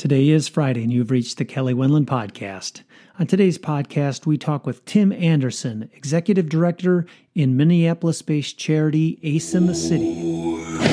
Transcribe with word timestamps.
Today 0.00 0.30
is 0.30 0.48
Friday, 0.48 0.82
and 0.82 0.90
you've 0.90 1.10
reached 1.10 1.36
the 1.36 1.44
Kelly 1.44 1.74
Wendland 1.74 2.06
Podcast. 2.06 2.84
On 3.18 3.26
today's 3.26 3.58
podcast, 3.58 4.24
we 4.24 4.38
talk 4.38 4.64
with 4.64 4.82
Tim 4.86 5.12
Anderson, 5.12 5.90
Executive 5.92 6.48
Director 6.48 7.04
in 7.34 7.54
Minneapolis 7.54 8.22
based 8.22 8.56
charity 8.56 9.18
Ace 9.22 9.54
in 9.54 9.66
the 9.66 9.74
City. 9.74 10.89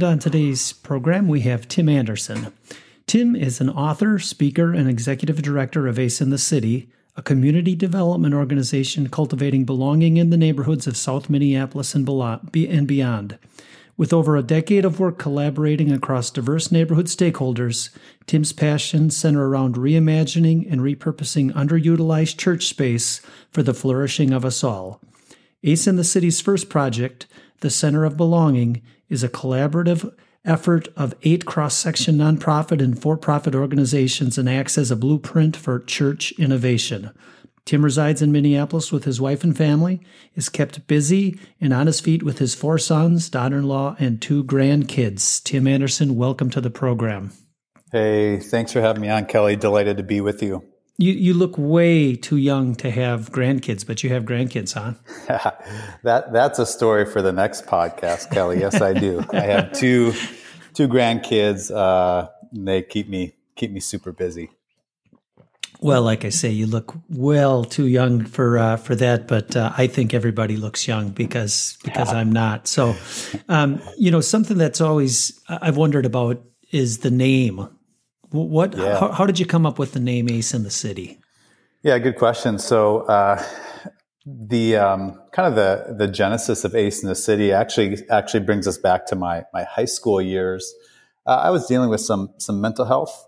And 0.00 0.12
on 0.12 0.18
today's 0.18 0.72
program, 0.72 1.28
we 1.28 1.42
have 1.42 1.68
Tim 1.68 1.86
Anderson. 1.86 2.54
Tim 3.06 3.36
is 3.36 3.60
an 3.60 3.68
author, 3.68 4.18
speaker, 4.18 4.72
and 4.72 4.88
executive 4.88 5.42
director 5.42 5.86
of 5.86 5.98
ACE 5.98 6.22
in 6.22 6.30
the 6.30 6.38
City, 6.38 6.88
a 7.18 7.22
community 7.22 7.74
development 7.74 8.32
organization 8.32 9.10
cultivating 9.10 9.66
belonging 9.66 10.16
in 10.16 10.30
the 10.30 10.38
neighborhoods 10.38 10.86
of 10.86 10.96
South 10.96 11.28
Minneapolis 11.28 11.94
and 11.94 12.06
beyond. 12.86 13.38
With 13.98 14.14
over 14.14 14.38
a 14.38 14.42
decade 14.42 14.86
of 14.86 15.00
work 15.00 15.18
collaborating 15.18 15.92
across 15.92 16.30
diverse 16.30 16.72
neighborhood 16.72 17.08
stakeholders, 17.08 17.90
Tim's 18.24 18.54
passions 18.54 19.14
center 19.14 19.50
around 19.50 19.74
reimagining 19.74 20.66
and 20.72 20.80
repurposing 20.80 21.52
underutilized 21.52 22.38
church 22.38 22.64
space 22.64 23.20
for 23.50 23.62
the 23.62 23.74
flourishing 23.74 24.32
of 24.32 24.46
us 24.46 24.64
all. 24.64 25.02
ACE 25.62 25.86
in 25.86 25.96
the 25.96 26.04
City's 26.04 26.40
first 26.40 26.70
project, 26.70 27.26
the 27.58 27.68
Center 27.68 28.06
of 28.06 28.16
Belonging, 28.16 28.80
is 29.10 29.22
a 29.22 29.28
collaborative 29.28 30.14
effort 30.44 30.88
of 30.96 31.14
eight 31.22 31.44
cross 31.44 31.74
section 31.74 32.16
nonprofit 32.16 32.82
and 32.82 33.00
for 33.00 33.18
profit 33.18 33.54
organizations 33.54 34.38
and 34.38 34.48
acts 34.48 34.78
as 34.78 34.90
a 34.90 34.96
blueprint 34.96 35.54
for 35.54 35.80
church 35.80 36.32
innovation. 36.38 37.10
Tim 37.66 37.84
resides 37.84 38.22
in 38.22 38.32
Minneapolis 38.32 38.90
with 38.90 39.04
his 39.04 39.20
wife 39.20 39.44
and 39.44 39.56
family, 39.56 40.00
is 40.34 40.48
kept 40.48 40.86
busy 40.86 41.38
and 41.60 41.74
on 41.74 41.86
his 41.86 42.00
feet 42.00 42.22
with 42.22 42.38
his 42.38 42.54
four 42.54 42.78
sons, 42.78 43.28
daughter 43.28 43.58
in 43.58 43.64
law, 43.64 43.96
and 43.98 44.20
two 44.20 44.42
grandkids. 44.42 45.42
Tim 45.44 45.66
Anderson, 45.66 46.16
welcome 46.16 46.48
to 46.50 46.60
the 46.60 46.70
program. 46.70 47.32
Hey, 47.92 48.38
thanks 48.38 48.72
for 48.72 48.80
having 48.80 49.02
me 49.02 49.10
on, 49.10 49.26
Kelly. 49.26 49.56
Delighted 49.56 49.98
to 49.98 50.02
be 50.02 50.20
with 50.20 50.42
you. 50.42 50.64
You 51.00 51.12
you 51.12 51.32
look 51.32 51.54
way 51.56 52.14
too 52.14 52.36
young 52.36 52.74
to 52.76 52.90
have 52.90 53.32
grandkids, 53.32 53.86
but 53.86 54.04
you 54.04 54.10
have 54.10 54.24
grandkids, 54.24 54.74
huh? 54.74 55.52
that 56.02 56.30
that's 56.30 56.58
a 56.58 56.66
story 56.66 57.06
for 57.06 57.22
the 57.22 57.32
next 57.32 57.64
podcast, 57.64 58.30
Kelly. 58.30 58.60
Yes, 58.60 58.82
I 58.82 58.92
do. 58.92 59.24
I 59.32 59.40
have 59.40 59.72
two 59.72 60.12
two 60.74 60.88
grandkids. 60.88 61.74
Uh, 61.74 62.28
and 62.52 62.66
they 62.66 62.82
keep 62.82 63.08
me 63.08 63.34
keep 63.56 63.70
me 63.70 63.80
super 63.80 64.12
busy. 64.12 64.50
Well, 65.82 66.02
like 66.02 66.26
I 66.26 66.28
say, 66.28 66.50
you 66.50 66.66
look 66.66 66.94
well 67.08 67.64
too 67.64 67.86
young 67.86 68.26
for 68.26 68.58
uh, 68.58 68.76
for 68.76 68.94
that, 68.96 69.26
but 69.26 69.56
uh, 69.56 69.72
I 69.76 69.86
think 69.86 70.12
everybody 70.12 70.56
looks 70.56 70.86
young 70.86 71.10
because 71.10 71.78
because 71.82 72.12
I'm 72.12 72.30
not. 72.30 72.68
So, 72.68 72.94
um, 73.48 73.80
you 73.96 74.10
know, 74.10 74.20
something 74.20 74.58
that's 74.58 74.80
always 74.80 75.40
I've 75.48 75.78
wondered 75.78 76.04
about 76.04 76.42
is 76.70 76.98
the 76.98 77.10
name 77.10 77.66
what? 78.30 78.76
Yeah. 78.76 78.98
How, 78.98 79.12
how, 79.12 79.26
did 79.26 79.38
you 79.38 79.46
come 79.46 79.66
up 79.66 79.78
with 79.78 79.92
the 79.92 80.00
name 80.00 80.30
Ace 80.30 80.54
in 80.54 80.62
the 80.62 80.70
City? 80.70 81.20
Yeah, 81.82 81.98
good 81.98 82.16
question. 82.16 82.58
So 82.58 83.00
uh, 83.02 83.42
the 84.26 84.76
um, 84.76 85.20
kind 85.32 85.48
of 85.48 85.54
the 85.54 85.94
the 85.96 86.08
genesis 86.08 86.64
of 86.64 86.74
Ace 86.74 87.02
in 87.02 87.08
the 87.08 87.14
City 87.14 87.52
actually 87.52 87.98
actually 88.08 88.40
brings 88.40 88.66
us 88.66 88.78
back 88.78 89.06
to 89.06 89.16
my 89.16 89.44
my 89.52 89.64
high 89.64 89.86
school 89.86 90.20
years. 90.20 90.74
Uh, 91.26 91.36
I 91.36 91.50
was 91.50 91.66
dealing 91.66 91.90
with 91.90 92.00
some 92.00 92.34
some 92.38 92.60
mental 92.60 92.84
health 92.84 93.26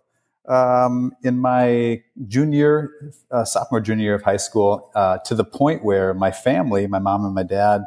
um, 0.49 1.13
in 1.23 1.39
my 1.39 2.03
junior, 2.27 2.91
uh, 3.31 3.45
sophomore, 3.45 3.81
junior 3.81 4.05
year 4.05 4.15
of 4.15 4.23
high 4.23 4.37
school, 4.37 4.91
uh, 4.95 5.19
to 5.27 5.35
the 5.35 5.45
point 5.45 5.85
where 5.85 6.15
my 6.15 6.31
family, 6.31 6.87
my 6.87 6.99
mom 6.99 7.25
and 7.25 7.35
my 7.35 7.45
dad, 7.45 7.83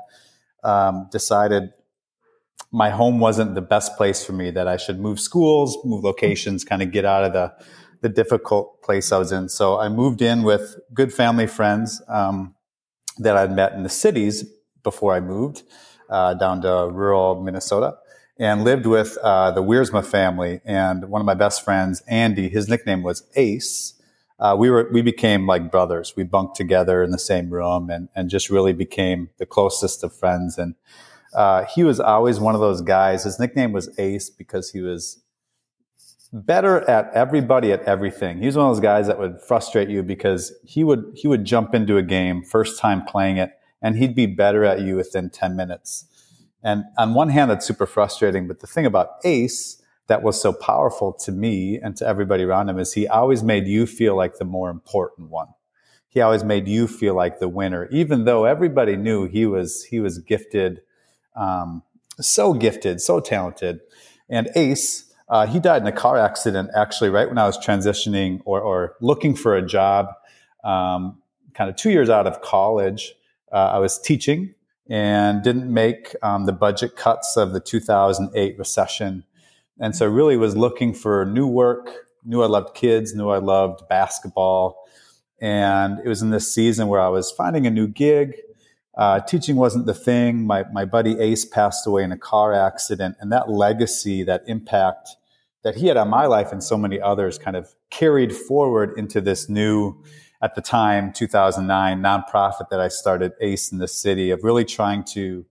um, 0.64 1.08
decided 1.12 1.74
my 2.76 2.90
home 2.90 3.20
wasn't 3.22 3.56
the 3.56 3.62
best 3.62 3.96
place 3.96 4.26
for 4.26 4.34
me, 4.34 4.52
that 4.52 4.68
I 4.68 4.76
should 4.76 5.00
move 5.00 5.18
schools, 5.18 5.78
move 5.86 6.04
locations, 6.04 6.66
kind 6.66 6.82
of 6.82 6.92
get 6.92 7.06
out 7.06 7.24
of 7.24 7.32
the, 7.32 7.54
the 8.02 8.10
difficult 8.10 8.82
place 8.84 9.14
I 9.14 9.18
was 9.18 9.32
in. 9.32 9.48
So 9.48 9.80
I 9.80 9.88
moved 9.88 10.22
in 10.22 10.44
with 10.44 10.76
good 10.94 11.14
family 11.14 11.48
friends 11.48 12.02
um, 12.10 12.54
that 13.18 13.38
I'd 13.38 13.54
met 13.54 13.72
in 13.72 13.84
the 13.84 13.90
cities 13.90 14.44
before 14.84 15.14
I 15.14 15.22
moved 15.22 15.64
uh, 16.10 16.34
down 16.34 16.62
to 16.64 16.90
rural 16.92 17.42
Minnesota 17.42 17.96
and 18.38 18.66
lived 18.66 18.86
with 18.86 19.18
uh, 19.24 19.52
the 19.52 19.64
Wiersma 19.64 20.06
family. 20.06 20.60
And 20.66 21.08
one 21.08 21.22
of 21.22 21.26
my 21.26 21.34
best 21.34 21.64
friends, 21.64 22.04
Andy, 22.10 22.50
his 22.50 22.68
nickname 22.68 23.04
was 23.04 23.24
Ace. 23.38 23.94
Uh, 24.38 24.54
we 24.60 24.70
were 24.70 24.90
we 24.92 25.02
became 25.02 25.48
like 25.48 25.72
brothers. 25.72 26.14
We 26.18 26.24
bunked 26.24 26.58
together 26.58 27.02
in 27.04 27.12
the 27.12 27.20
same 27.20 27.50
room 27.50 27.90
and 27.90 28.10
and 28.14 28.30
just 28.30 28.50
really 28.50 28.74
became 28.74 29.30
the 29.38 29.46
closest 29.46 30.04
of 30.04 30.14
friends. 30.14 30.58
And 30.58 30.76
uh, 31.36 31.66
he 31.66 31.84
was 31.84 32.00
always 32.00 32.40
one 32.40 32.56
of 32.56 32.62
those 32.62 32.82
guys. 32.82 33.26
His 33.26 33.40
nickname 33.40 33.72
was 33.72 33.90
Ace 34.00 34.30
because 34.30 34.72
he 34.72 34.82
was 34.82 35.22
better 36.32 36.82
at 36.90 37.12
everybody 37.14 37.72
at 37.72 37.84
everything. 37.84 38.40
He 38.40 38.46
was 38.46 38.58
one 38.58 38.70
of 38.70 38.76
those 38.76 38.82
guys 38.82 39.08
that 39.08 39.20
would 39.20 39.40
frustrate 39.42 39.90
you 39.90 40.04
because 40.04 40.54
he 40.64 40.84
would 40.84 41.12
he 41.16 41.28
would 41.28 41.46
jump 41.46 41.74
into 41.74 41.98
a 41.98 42.04
game 42.04 42.44
first 42.44 42.80
time 42.80 43.04
playing 43.06 43.38
it 43.38 43.52
and 43.82 43.98
he'd 43.98 44.16
be 44.16 44.26
better 44.26 44.66
at 44.66 44.82
you 44.82 44.96
within 44.96 45.30
10 45.30 45.56
minutes. 45.56 46.06
And 46.64 46.84
on 46.98 47.14
one 47.14 47.30
hand 47.30 47.52
that's 47.52 47.66
super 47.66 47.86
frustrating, 47.86 48.48
but 48.48 48.60
the 48.60 48.68
thing 48.68 48.86
about 48.86 49.12
Ace 49.24 49.82
that 50.08 50.24
was 50.24 50.42
so 50.42 50.54
powerful 50.54 51.14
to 51.14 51.32
me 51.32 51.80
and 51.82 51.96
to 51.98 52.08
everybody 52.08 52.44
around 52.44 52.70
him 52.70 52.80
is 52.80 52.94
he 52.94 53.08
always 53.08 53.44
made 53.44 53.66
you 53.66 53.86
feel 53.86 54.16
like 54.16 54.38
the 54.38 54.46
more 54.46 54.70
important 54.70 55.30
one. 55.30 55.48
He 56.08 56.22
always 56.22 56.44
made 56.44 56.68
you 56.68 56.88
feel 56.88 57.14
like 57.14 57.40
the 57.40 57.50
winner 57.50 57.88
even 57.92 58.26
though 58.26 58.46
everybody 58.46 58.96
knew 58.96 59.26
he 59.26 59.46
was 59.46 59.86
he 59.86 60.00
was 60.00 60.20
gifted 60.20 60.82
um, 61.36 61.84
so 62.20 62.54
gifted, 62.54 63.02
so 63.02 63.20
talented. 63.20 63.82
And 64.30 64.50
Ace, 64.56 65.14
uh, 65.30 65.48
he 65.48 65.60
died 65.60 65.82
in 65.82 65.88
a 65.88 65.92
car 65.92 66.18
accident 66.18 66.70
actually 66.76 67.10
right 67.10 67.28
when 67.28 67.38
I 67.38 67.46
was 67.46 67.58
transitioning 67.58 68.42
or, 68.46 68.62
or 68.62 68.96
looking 69.02 69.36
for 69.36 69.56
a 69.56 69.66
job, 69.66 70.08
um, 70.64 71.22
kind 71.54 71.70
of 71.70 71.76
two 71.76 71.92
years 71.92 72.10
out 72.10 72.28
of 72.28 72.42
college. 72.42 73.14
Uh, 73.52 73.72
I 73.74 73.80
was 73.80 74.00
teaching 74.00 74.54
and 74.90 75.44
didn't 75.44 75.72
make 75.72 76.16
um, 76.22 76.46
the 76.46 76.54
budget 76.54 76.96
cuts 76.96 77.38
of 77.38 77.54
the 77.54 77.60
2008 77.60 78.58
recession. 78.58 79.24
And 79.80 79.96
so 79.96 80.08
really 80.08 80.38
was 80.38 80.56
looking 80.56 80.94
for 80.94 81.26
new 81.26 81.48
work, 81.48 82.08
knew 82.24 82.42
I 82.44 82.48
loved 82.48 82.76
kids, 82.76 83.16
knew 83.16 83.30
I 83.30 83.40
loved 83.40 83.88
basketball. 83.90 84.86
And 85.42 86.00
it 86.00 86.08
was 86.08 86.22
in 86.22 86.30
this 86.30 86.54
season 86.54 86.88
where 86.88 87.02
I 87.02 87.10
was 87.10 87.32
finding 87.32 87.68
a 87.68 87.72
new 87.72 87.88
gig, 87.88 88.36
uh, 88.98 89.20
teaching 89.22 89.56
wasn't 89.58 89.86
the 89.86 89.94
thing. 89.94 90.46
My, 90.46 90.64
my 90.72 90.86
buddy 90.86 91.20
Ace 91.20 91.46
passed 91.46 91.86
away 91.86 92.04
in 92.04 92.12
a 92.12 92.18
car 92.18 92.54
accident, 92.54 93.18
and 93.20 93.32
that 93.32 93.50
legacy, 93.50 94.24
that 94.24 94.44
impact 94.48 95.10
that 95.64 95.76
he 95.76 95.88
had 95.88 95.98
on 95.98 96.10
my 96.10 96.28
life 96.28 96.52
and 96.52 96.64
so 96.64 96.78
many 96.78 97.02
others 97.02 97.38
kind 97.38 97.58
of 97.58 97.74
carried 97.90 98.34
forward 98.34 98.98
into 98.98 99.20
this 99.20 99.50
new, 99.50 99.96
at 100.42 100.56
the 100.56 100.62
time, 100.62 101.12
2009 101.12 102.02
nonprofit 102.02 102.70
that 102.70 102.80
I 102.80 102.88
started, 102.88 103.34
Ace 103.42 103.72
in 103.72 103.80
the 103.80 103.88
City, 103.88 104.32
of 104.32 104.44
really 104.44 104.66
trying 104.66 105.04
to 105.16 105.46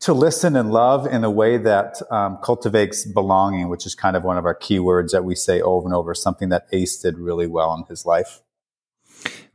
to 0.00 0.12
listen 0.12 0.56
and 0.56 0.72
love 0.72 1.06
in 1.06 1.22
a 1.22 1.30
way 1.30 1.56
that 1.56 2.02
um, 2.10 2.36
cultivates 2.42 3.06
belonging, 3.06 3.68
which 3.68 3.86
is 3.86 3.94
kind 3.94 4.16
of 4.16 4.24
one 4.24 4.36
of 4.36 4.44
our 4.44 4.54
key 4.54 4.80
words 4.80 5.12
that 5.12 5.24
we 5.24 5.36
say 5.36 5.60
over 5.60 5.86
and 5.86 5.94
over, 5.94 6.12
something 6.12 6.48
that 6.48 6.66
Ace 6.72 6.96
did 6.96 7.16
really 7.18 7.46
well 7.46 7.72
in 7.74 7.84
his 7.84 8.04
life. 8.04 8.42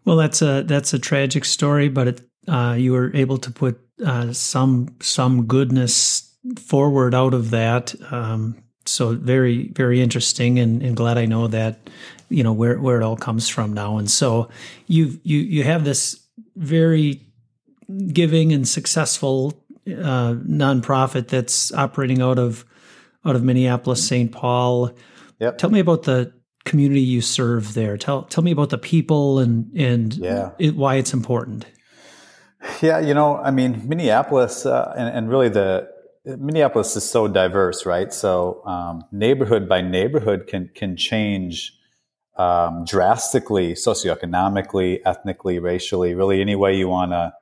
Well, 0.06 0.16
that's 0.16 0.42
a 0.42 0.64
that's 0.64 0.94
a 0.94 1.00
tragic 1.00 1.44
story, 1.44 1.90
but 1.90 2.08
it 2.08 2.22
uh, 2.48 2.76
you 2.78 2.94
were 2.94 3.16
able 3.16 3.38
to 3.38 3.52
put 3.52 3.80
uh, 4.06 4.32
some 4.34 4.96
some 5.02 5.46
goodness 5.46 6.36
forward 6.58 7.14
out 7.14 7.34
of 7.34 7.50
that. 7.52 7.94
Um, 8.12 8.64
so 8.86 9.14
very 9.16 9.70
very 9.70 10.02
interesting, 10.02 10.60
and, 10.60 10.82
and 10.82 10.96
glad 10.96 11.18
I 11.18 11.26
know 11.26 11.48
that 11.48 11.90
you 12.30 12.44
know 12.44 12.54
where 12.54 12.80
where 12.80 13.02
it 13.02 13.04
all 13.04 13.18
comes 13.18 13.50
from 13.50 13.74
now. 13.74 13.98
And 13.98 14.10
so 14.10 14.50
you 14.88 15.20
you 15.24 15.40
you 15.40 15.64
have 15.64 15.84
this 15.84 16.20
very 16.56 17.22
giving 18.08 18.52
and 18.54 18.68
successful 18.68 19.64
uh, 19.88 20.34
nonprofit 20.34 21.28
that's 21.28 21.74
operating 21.74 22.22
out 22.22 22.40
of 22.40 22.66
out 23.26 23.36
of 23.36 23.44
Minneapolis, 23.44 24.08
St. 24.08 24.32
Paul. 24.32 24.92
Yep. 25.40 25.58
Tell 25.58 25.70
me 25.70 25.80
about 25.80 26.04
the 26.04 26.34
community 26.66 27.02
you 27.02 27.22
serve 27.22 27.74
there. 27.74 27.98
Tell 27.98 28.24
tell 28.24 28.44
me 28.44 28.52
about 28.52 28.70
the 28.70 28.78
people 28.78 29.40
and 29.40 29.72
and 29.76 30.14
yeah. 30.16 30.52
it, 30.60 30.76
why 30.76 30.96
it's 30.96 31.14
important. 31.14 31.66
Yeah, 32.82 33.00
you 33.00 33.14
know, 33.14 33.38
I 33.38 33.52
mean, 33.52 33.88
Minneapolis 33.88 34.66
uh, 34.66 34.94
and, 34.98 35.10
and, 35.10 35.30
really 35.30 35.50
the 35.50 35.90
Minneapolis 36.26 36.96
is 36.96 37.10
so 37.10 37.28
diverse, 37.28 37.86
right? 37.86 38.12
So 38.14 38.64
um, 38.66 39.04
neighborhood 39.12 39.70
by 39.70 39.82
neighborhood 39.82 40.48
can 40.48 40.70
can 40.76 40.98
change 40.98 41.74
um, 42.38 42.84
drastically, 42.86 43.74
socioeconomically, 43.74 45.00
ethnically, 45.06 45.60
racially, 45.60 46.14
really 46.14 46.42
any 46.42 46.56
way 46.56 46.76
you 46.76 46.88
want 46.88 47.12
to 47.12 47.34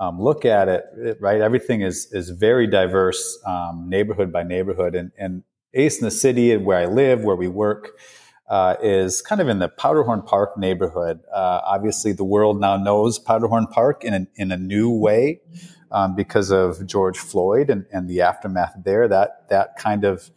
um, 0.00 0.20
look 0.20 0.44
at 0.44 0.68
it, 0.68 0.84
it, 0.96 1.18
right? 1.20 1.40
Everything 1.40 1.82
is 1.82 2.08
is 2.12 2.30
very 2.30 2.66
diverse, 2.66 3.38
um, 3.46 3.86
neighborhood 3.88 4.32
by 4.32 4.42
neighborhood, 4.42 4.94
and 4.94 5.12
and 5.18 5.42
Ace 5.74 5.98
in 5.98 6.04
the 6.04 6.10
city, 6.10 6.56
where 6.56 6.78
I 6.78 6.86
live, 6.86 7.22
where 7.22 7.36
we 7.36 7.48
work, 7.48 7.98
uh, 8.50 8.74
is 8.82 9.22
kind 9.22 9.40
of 9.40 9.48
in 9.48 9.60
the 9.60 9.68
Powderhorn 9.68 10.22
Park 10.22 10.58
neighborhood. 10.58 11.20
Uh, 11.32 11.60
obviously, 11.64 12.12
the 12.12 12.24
world 12.24 12.60
now 12.60 12.76
knows 12.76 13.16
Powderhorn 13.18 13.68
Park 13.68 14.04
in 14.04 14.12
a, 14.12 14.26
in 14.34 14.50
a 14.50 14.56
new 14.56 14.90
way 14.90 15.40
um, 15.92 16.16
because 16.16 16.50
of 16.50 16.84
George 16.84 17.16
Floyd 17.16 17.70
and, 17.70 17.86
and 17.92 18.10
the 18.10 18.20
aftermath 18.20 18.74
there. 18.84 19.06
That 19.06 19.48
that 19.50 19.76
kind 19.76 20.04
of 20.04 20.30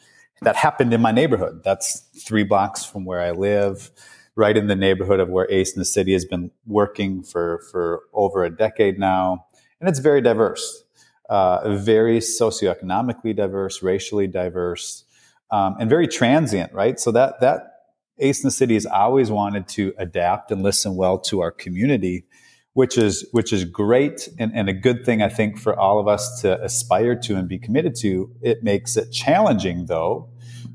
that 0.43 0.55
happened 0.55 0.93
in 0.93 1.01
my 1.01 1.11
neighborhood. 1.11 1.63
That's 1.63 2.01
three 2.23 2.43
blocks 2.43 2.85
from 2.85 3.03
where 3.03 3.19
I 3.19 3.31
live, 3.31 3.89
right 4.35 4.55
in 4.55 4.67
the 4.67 4.75
neighborhood 4.75 5.19
of 5.19 5.29
where 5.29 5.49
Ace 5.49 5.73
in 5.73 5.79
the 5.79 5.85
City 5.85 6.13
has 6.13 6.23
been 6.23 6.51
working 6.67 7.23
for 7.23 7.63
for 7.71 8.03
over 8.13 8.43
a 8.43 8.55
decade 8.55 8.99
now, 8.99 9.47
and 9.79 9.89
it's 9.89 9.99
very 9.99 10.21
diverse, 10.21 10.83
uh, 11.29 11.75
very 11.77 12.19
socioeconomically 12.19 13.35
diverse, 13.35 13.81
racially 13.81 14.27
diverse, 14.27 15.03
um, 15.49 15.77
and 15.79 15.89
very 15.89 16.07
transient. 16.07 16.71
Right, 16.73 16.99
so 16.99 17.11
that 17.11 17.41
that 17.41 17.72
Ace 18.19 18.43
in 18.43 18.47
the 18.47 18.51
City 18.51 18.75
has 18.75 18.85
always 18.85 19.31
wanted 19.31 19.67
to 19.69 19.93
adapt 19.97 20.51
and 20.51 20.61
listen 20.61 20.95
well 20.95 21.17
to 21.19 21.41
our 21.41 21.51
community 21.51 22.25
which 22.73 22.97
is 22.97 23.27
which 23.31 23.53
is 23.53 23.63
great 23.65 24.27
and, 24.39 24.51
and 24.53 24.67
a 24.67 24.73
good 24.73 25.05
thing 25.05 25.21
I 25.21 25.29
think 25.29 25.59
for 25.59 25.79
all 25.79 25.99
of 25.99 26.07
us 26.07 26.41
to 26.41 26.61
aspire 26.61 27.15
to 27.21 27.35
and 27.35 27.47
be 27.47 27.59
committed 27.59 27.95
to. 27.97 28.31
It 28.41 28.63
makes 28.63 28.97
it 28.97 29.11
challenging 29.11 29.85
though 29.85 30.29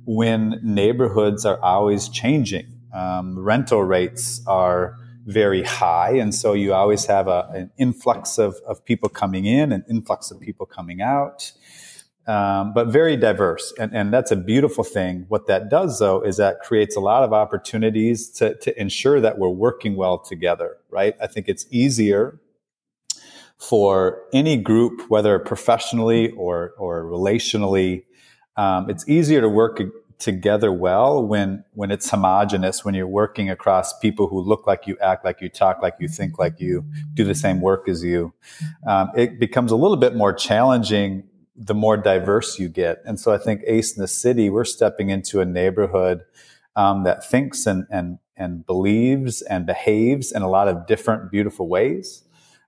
when 0.05 0.61
neighborhoods 0.63 1.45
are 1.45 1.61
always 1.61 2.09
changing. 2.09 2.67
Um, 2.95 3.39
rental 3.39 3.83
rates 3.83 4.41
are 4.47 4.97
very 5.27 5.63
high, 5.63 6.13
and 6.13 6.35
so 6.35 6.55
you 6.55 6.73
always 6.73 7.05
have 7.05 7.29
a, 7.29 7.51
an 7.53 7.71
influx 7.77 8.39
of, 8.39 8.57
of 8.67 8.83
people 8.87 9.11
coming 9.11 9.45
in, 9.45 9.73
an 9.73 9.85
influx 9.91 10.31
of 10.31 10.41
people 10.41 10.65
coming 10.65 11.03
out 11.03 11.53
um, 12.29 12.75
but 12.75 12.89
very 12.89 13.17
diverse. 13.17 13.73
And, 13.79 13.93
and 13.95 14.13
that's 14.13 14.31
a 14.31 14.37
beautiful 14.37 14.85
thing. 14.85 15.25
What 15.29 15.47
that 15.47 15.71
does, 15.71 15.99
though, 15.99 16.21
is 16.21 16.37
that 16.37 16.61
creates 16.61 16.95
a 16.95 17.01
lot 17.01 17.25
of 17.25 17.33
opportunities 17.33 18.29
to, 18.33 18.55
to 18.57 18.79
ensure 18.79 19.19
that 19.21 19.39
we're 19.39 19.49
working 19.49 19.97
well 19.97 20.19
together, 20.19 20.77
right? 20.91 21.17
I 21.23 21.27
think 21.27 21.49
it's 21.49 21.67
easier 21.71 22.39
for 23.57 24.21
any 24.35 24.59
group, 24.59 25.09
whether 25.09 25.39
professionally 25.39 26.31
or, 26.33 26.75
or 26.77 27.03
relationally, 27.05 28.05
um, 28.59 28.91
it's 28.91 29.09
easier 29.09 29.41
to 29.41 29.49
work 29.49 29.81
together 30.19 30.73
well 30.73 31.25
when 31.25 31.65
when 31.75 31.93
it's 31.93 32.11
homogenous 32.11 32.85
when 32.85 32.93
you're 32.93 33.07
working 33.07 33.49
across 33.49 33.97
people 34.01 34.27
who 34.27 34.41
look 34.41 34.67
like 34.67 34.85
you 34.85 34.99
act 35.01 35.25
like 35.25 35.41
you 35.41 35.49
talk 35.49 35.81
like 35.81 35.95
you 36.01 36.09
think 36.09 36.41
like 36.41 36.59
you 36.59 36.85
do 37.15 37.23
the 37.23 37.37
same 37.37 37.61
work 37.61 37.89
as 37.89 38.03
you 38.03 38.35
um, 38.89 39.13
it 39.17 39.39
becomes 39.39 39.71
a 39.71 39.77
little 39.77 39.97
bit 39.97 40.17
more 40.17 40.33
challenging 40.33 41.23
the 41.61 41.75
more 41.75 41.97
diverse 41.97 42.59
you 42.59 42.69
get. 42.69 43.03
And 43.05 43.19
so 43.19 43.33
I 43.33 43.39
think 43.39 43.63
Ace 43.67 43.97
in 43.97 44.01
the 44.01 44.09
City, 44.09 44.49
we're 44.49 44.65
stepping 44.65 45.11
into 45.11 45.41
a 45.41 45.45
neighborhood 45.45 46.23
um, 46.77 47.03
that 47.03 47.29
thinks 47.29 47.67
and, 47.67 47.85
and, 47.91 48.19
and 48.37 48.65
believes 48.65 49.43
and 49.43 49.67
behaves 49.67 50.31
in 50.31 50.43
a 50.43 50.49
lot 50.49 50.69
of 50.69 50.87
different, 50.87 51.33
beautiful 51.33 51.69
ways. 51.69 52.23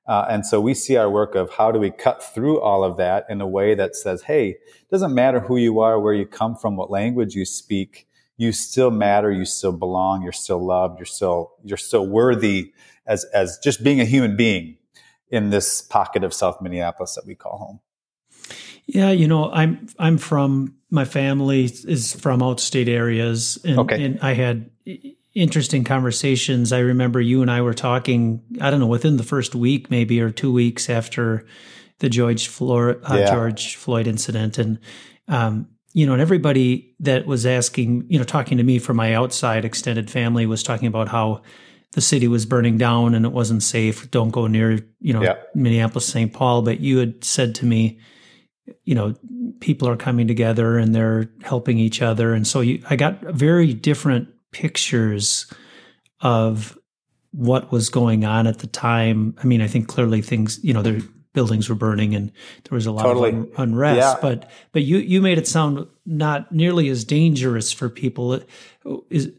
Uh, 0.08 0.26
and 0.28 0.44
so 0.44 0.60
we 0.60 0.74
see 0.74 0.96
our 0.96 1.08
work 1.08 1.36
of 1.36 1.52
how 1.52 1.70
do 1.70 1.78
we 1.78 1.92
cut 1.92 2.20
through 2.20 2.60
all 2.60 2.82
of 2.82 2.96
that 2.96 3.26
in 3.28 3.40
a 3.40 3.46
way 3.46 3.76
that 3.76 3.94
says, 3.94 4.22
hey, 4.22 4.48
it 4.48 4.90
doesn't 4.90 5.14
matter 5.14 5.38
who 5.38 5.56
you 5.56 5.78
are, 5.78 6.00
where 6.00 6.14
you 6.14 6.26
come 6.26 6.56
from, 6.56 6.74
what 6.74 6.90
language 6.90 7.36
you 7.36 7.44
speak, 7.44 8.08
you 8.36 8.50
still 8.50 8.90
matter, 8.90 9.30
you 9.30 9.44
still 9.44 9.70
belong, 9.70 10.22
you're 10.22 10.32
still 10.32 10.64
loved, 10.66 10.98
you're 10.98 11.06
still, 11.06 11.52
you're 11.62 11.76
still 11.76 12.08
worthy 12.08 12.72
as, 13.06 13.24
as 13.26 13.58
just 13.62 13.84
being 13.84 14.00
a 14.00 14.04
human 14.04 14.36
being 14.36 14.78
in 15.28 15.50
this 15.50 15.80
pocket 15.80 16.24
of 16.24 16.34
South 16.34 16.60
Minneapolis 16.60 17.14
that 17.14 17.24
we 17.24 17.36
call 17.36 17.58
home. 17.58 17.80
Yeah, 18.94 19.10
you 19.10 19.28
know, 19.28 19.50
I'm 19.52 19.86
I'm 19.98 20.18
from 20.18 20.74
my 20.90 21.04
family 21.04 21.64
is 21.64 22.14
from 22.14 22.40
outstate 22.40 22.88
areas, 22.88 23.58
and, 23.64 23.78
okay. 23.80 24.04
and 24.04 24.18
I 24.20 24.34
had 24.34 24.70
interesting 25.32 25.84
conversations. 25.84 26.72
I 26.72 26.80
remember 26.80 27.20
you 27.20 27.40
and 27.40 27.50
I 27.50 27.62
were 27.62 27.74
talking. 27.74 28.42
I 28.60 28.70
don't 28.70 28.80
know 28.80 28.88
within 28.88 29.16
the 29.16 29.22
first 29.22 29.54
week, 29.54 29.90
maybe 29.90 30.20
or 30.20 30.30
two 30.30 30.52
weeks 30.52 30.90
after 30.90 31.46
the 32.00 32.08
George 32.08 32.48
Floyd 32.48 33.00
uh, 33.04 33.16
yeah. 33.16 33.30
George 33.30 33.76
Floyd 33.76 34.08
incident, 34.08 34.58
and 34.58 34.80
um, 35.28 35.68
you 35.92 36.04
know, 36.04 36.12
and 36.12 36.22
everybody 36.22 36.94
that 36.98 37.26
was 37.26 37.46
asking, 37.46 38.06
you 38.08 38.18
know, 38.18 38.24
talking 38.24 38.58
to 38.58 38.64
me 38.64 38.80
from 38.80 38.96
my 38.96 39.14
outside 39.14 39.64
extended 39.64 40.10
family 40.10 40.46
was 40.46 40.62
talking 40.62 40.88
about 40.88 41.08
how 41.08 41.42
the 41.92 42.00
city 42.00 42.28
was 42.28 42.46
burning 42.46 42.78
down 42.78 43.14
and 43.14 43.24
it 43.24 43.32
wasn't 43.32 43.62
safe. 43.62 44.10
Don't 44.10 44.30
go 44.30 44.46
near, 44.46 44.78
you 45.00 45.12
know, 45.12 45.22
yeah. 45.22 45.34
Minneapolis, 45.54 46.06
St. 46.06 46.32
Paul. 46.32 46.62
But 46.62 46.80
you 46.80 46.98
had 46.98 47.24
said 47.24 47.54
to 47.56 47.66
me 47.66 47.98
you 48.84 48.94
know 48.94 49.14
people 49.60 49.88
are 49.88 49.96
coming 49.96 50.26
together 50.26 50.78
and 50.78 50.94
they're 50.94 51.28
helping 51.42 51.78
each 51.78 52.02
other 52.02 52.34
and 52.34 52.46
so 52.46 52.60
you, 52.60 52.82
i 52.90 52.96
got 52.96 53.20
very 53.22 53.72
different 53.72 54.28
pictures 54.52 55.52
of 56.20 56.78
what 57.32 57.70
was 57.70 57.88
going 57.88 58.24
on 58.24 58.46
at 58.46 58.58
the 58.58 58.66
time 58.66 59.34
i 59.42 59.46
mean 59.46 59.60
i 59.60 59.66
think 59.66 59.88
clearly 59.88 60.20
things 60.22 60.58
you 60.62 60.72
know 60.72 60.82
their 60.82 61.00
buildings 61.32 61.68
were 61.68 61.74
burning 61.74 62.14
and 62.14 62.32
there 62.64 62.74
was 62.74 62.86
a 62.86 62.92
lot 62.92 63.04
totally. 63.04 63.30
of 63.30 63.34
un- 63.36 63.50
unrest 63.56 63.98
yeah. 63.98 64.16
but 64.20 64.50
but 64.72 64.82
you 64.82 64.98
you 64.98 65.20
made 65.20 65.38
it 65.38 65.46
sound 65.46 65.86
not 66.04 66.50
nearly 66.50 66.88
as 66.88 67.04
dangerous 67.04 67.72
for 67.72 67.88
people 67.88 68.40
is 69.10 69.30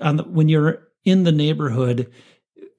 on 0.00 0.16
the, 0.16 0.22
when 0.24 0.48
you're 0.48 0.86
in 1.04 1.24
the 1.24 1.32
neighborhood 1.32 2.10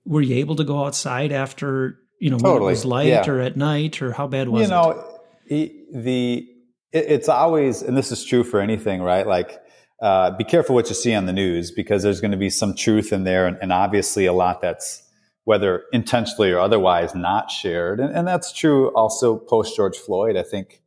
were 0.06 0.21
you 0.21 0.36
able 0.36 0.56
to 0.56 0.63
go 0.63 0.86
outside 0.86 1.31
after 1.31 2.00
you 2.19 2.30
know 2.30 2.38
totally. 2.38 2.54
when 2.54 2.63
it 2.63 2.65
was 2.65 2.86
light 2.86 3.07
yeah. 3.07 3.30
or 3.30 3.42
at 3.42 3.57
night 3.57 4.01
or 4.01 4.13
how 4.13 4.27
bad 4.27 4.48
was 4.48 4.63
you 4.63 4.68
know, 4.69 4.92
it 4.92 5.12
the 5.47 6.47
it, 6.93 7.05
it's 7.09 7.29
always, 7.29 7.81
and 7.81 7.97
this 7.97 8.11
is 8.11 8.23
true 8.23 8.43
for 8.43 8.61
anything, 8.61 9.01
right? 9.01 9.27
Like, 9.27 9.59
uh, 10.01 10.31
be 10.31 10.43
careful 10.43 10.75
what 10.75 10.89
you 10.89 10.95
see 10.95 11.13
on 11.13 11.25
the 11.25 11.33
news 11.33 11.71
because 11.71 12.03
there's 12.03 12.21
going 12.21 12.31
to 12.31 12.37
be 12.37 12.49
some 12.49 12.75
truth 12.75 13.11
in 13.11 13.23
there, 13.23 13.47
and, 13.47 13.57
and 13.61 13.73
obviously 13.73 14.25
a 14.25 14.33
lot 14.33 14.61
that's 14.61 15.01
whether 15.45 15.83
intentionally 15.91 16.51
or 16.51 16.59
otherwise 16.59 17.13
not 17.13 17.51
shared, 17.51 17.99
and, 17.99 18.15
and 18.15 18.27
that's 18.27 18.53
true 18.53 18.93
also 18.95 19.37
post 19.37 19.75
George 19.75 19.97
Floyd. 19.97 20.37
I 20.37 20.43
think 20.43 20.81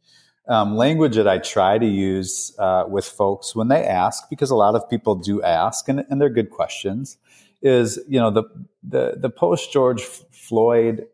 um, 0.49 0.77
language 0.77 1.17
that 1.17 1.29
I 1.29 1.39
try 1.39 1.77
to 1.77 1.87
use 1.87 2.55
uh, 2.59 2.85
with 2.89 3.05
folks 3.05 3.55
when 3.55 3.69
they 3.69 3.85
ask, 3.85 4.31
because 4.31 4.51
a 4.51 4.57
lot 4.57 4.75
of 4.75 4.89
people 4.89 5.17
do 5.17 5.43
ask, 5.43 5.89
and, 5.89 6.05
and 6.09 6.21
they're 6.21 6.31
good 6.31 6.51
questions, 6.51 7.19
is 7.63 7.99
you 8.09 8.21
know 8.21 8.31
the 8.31 8.45
the, 8.83 9.17
the 9.19 9.31
post 9.31 9.73
George 9.73 10.03
Floyd 10.03 11.07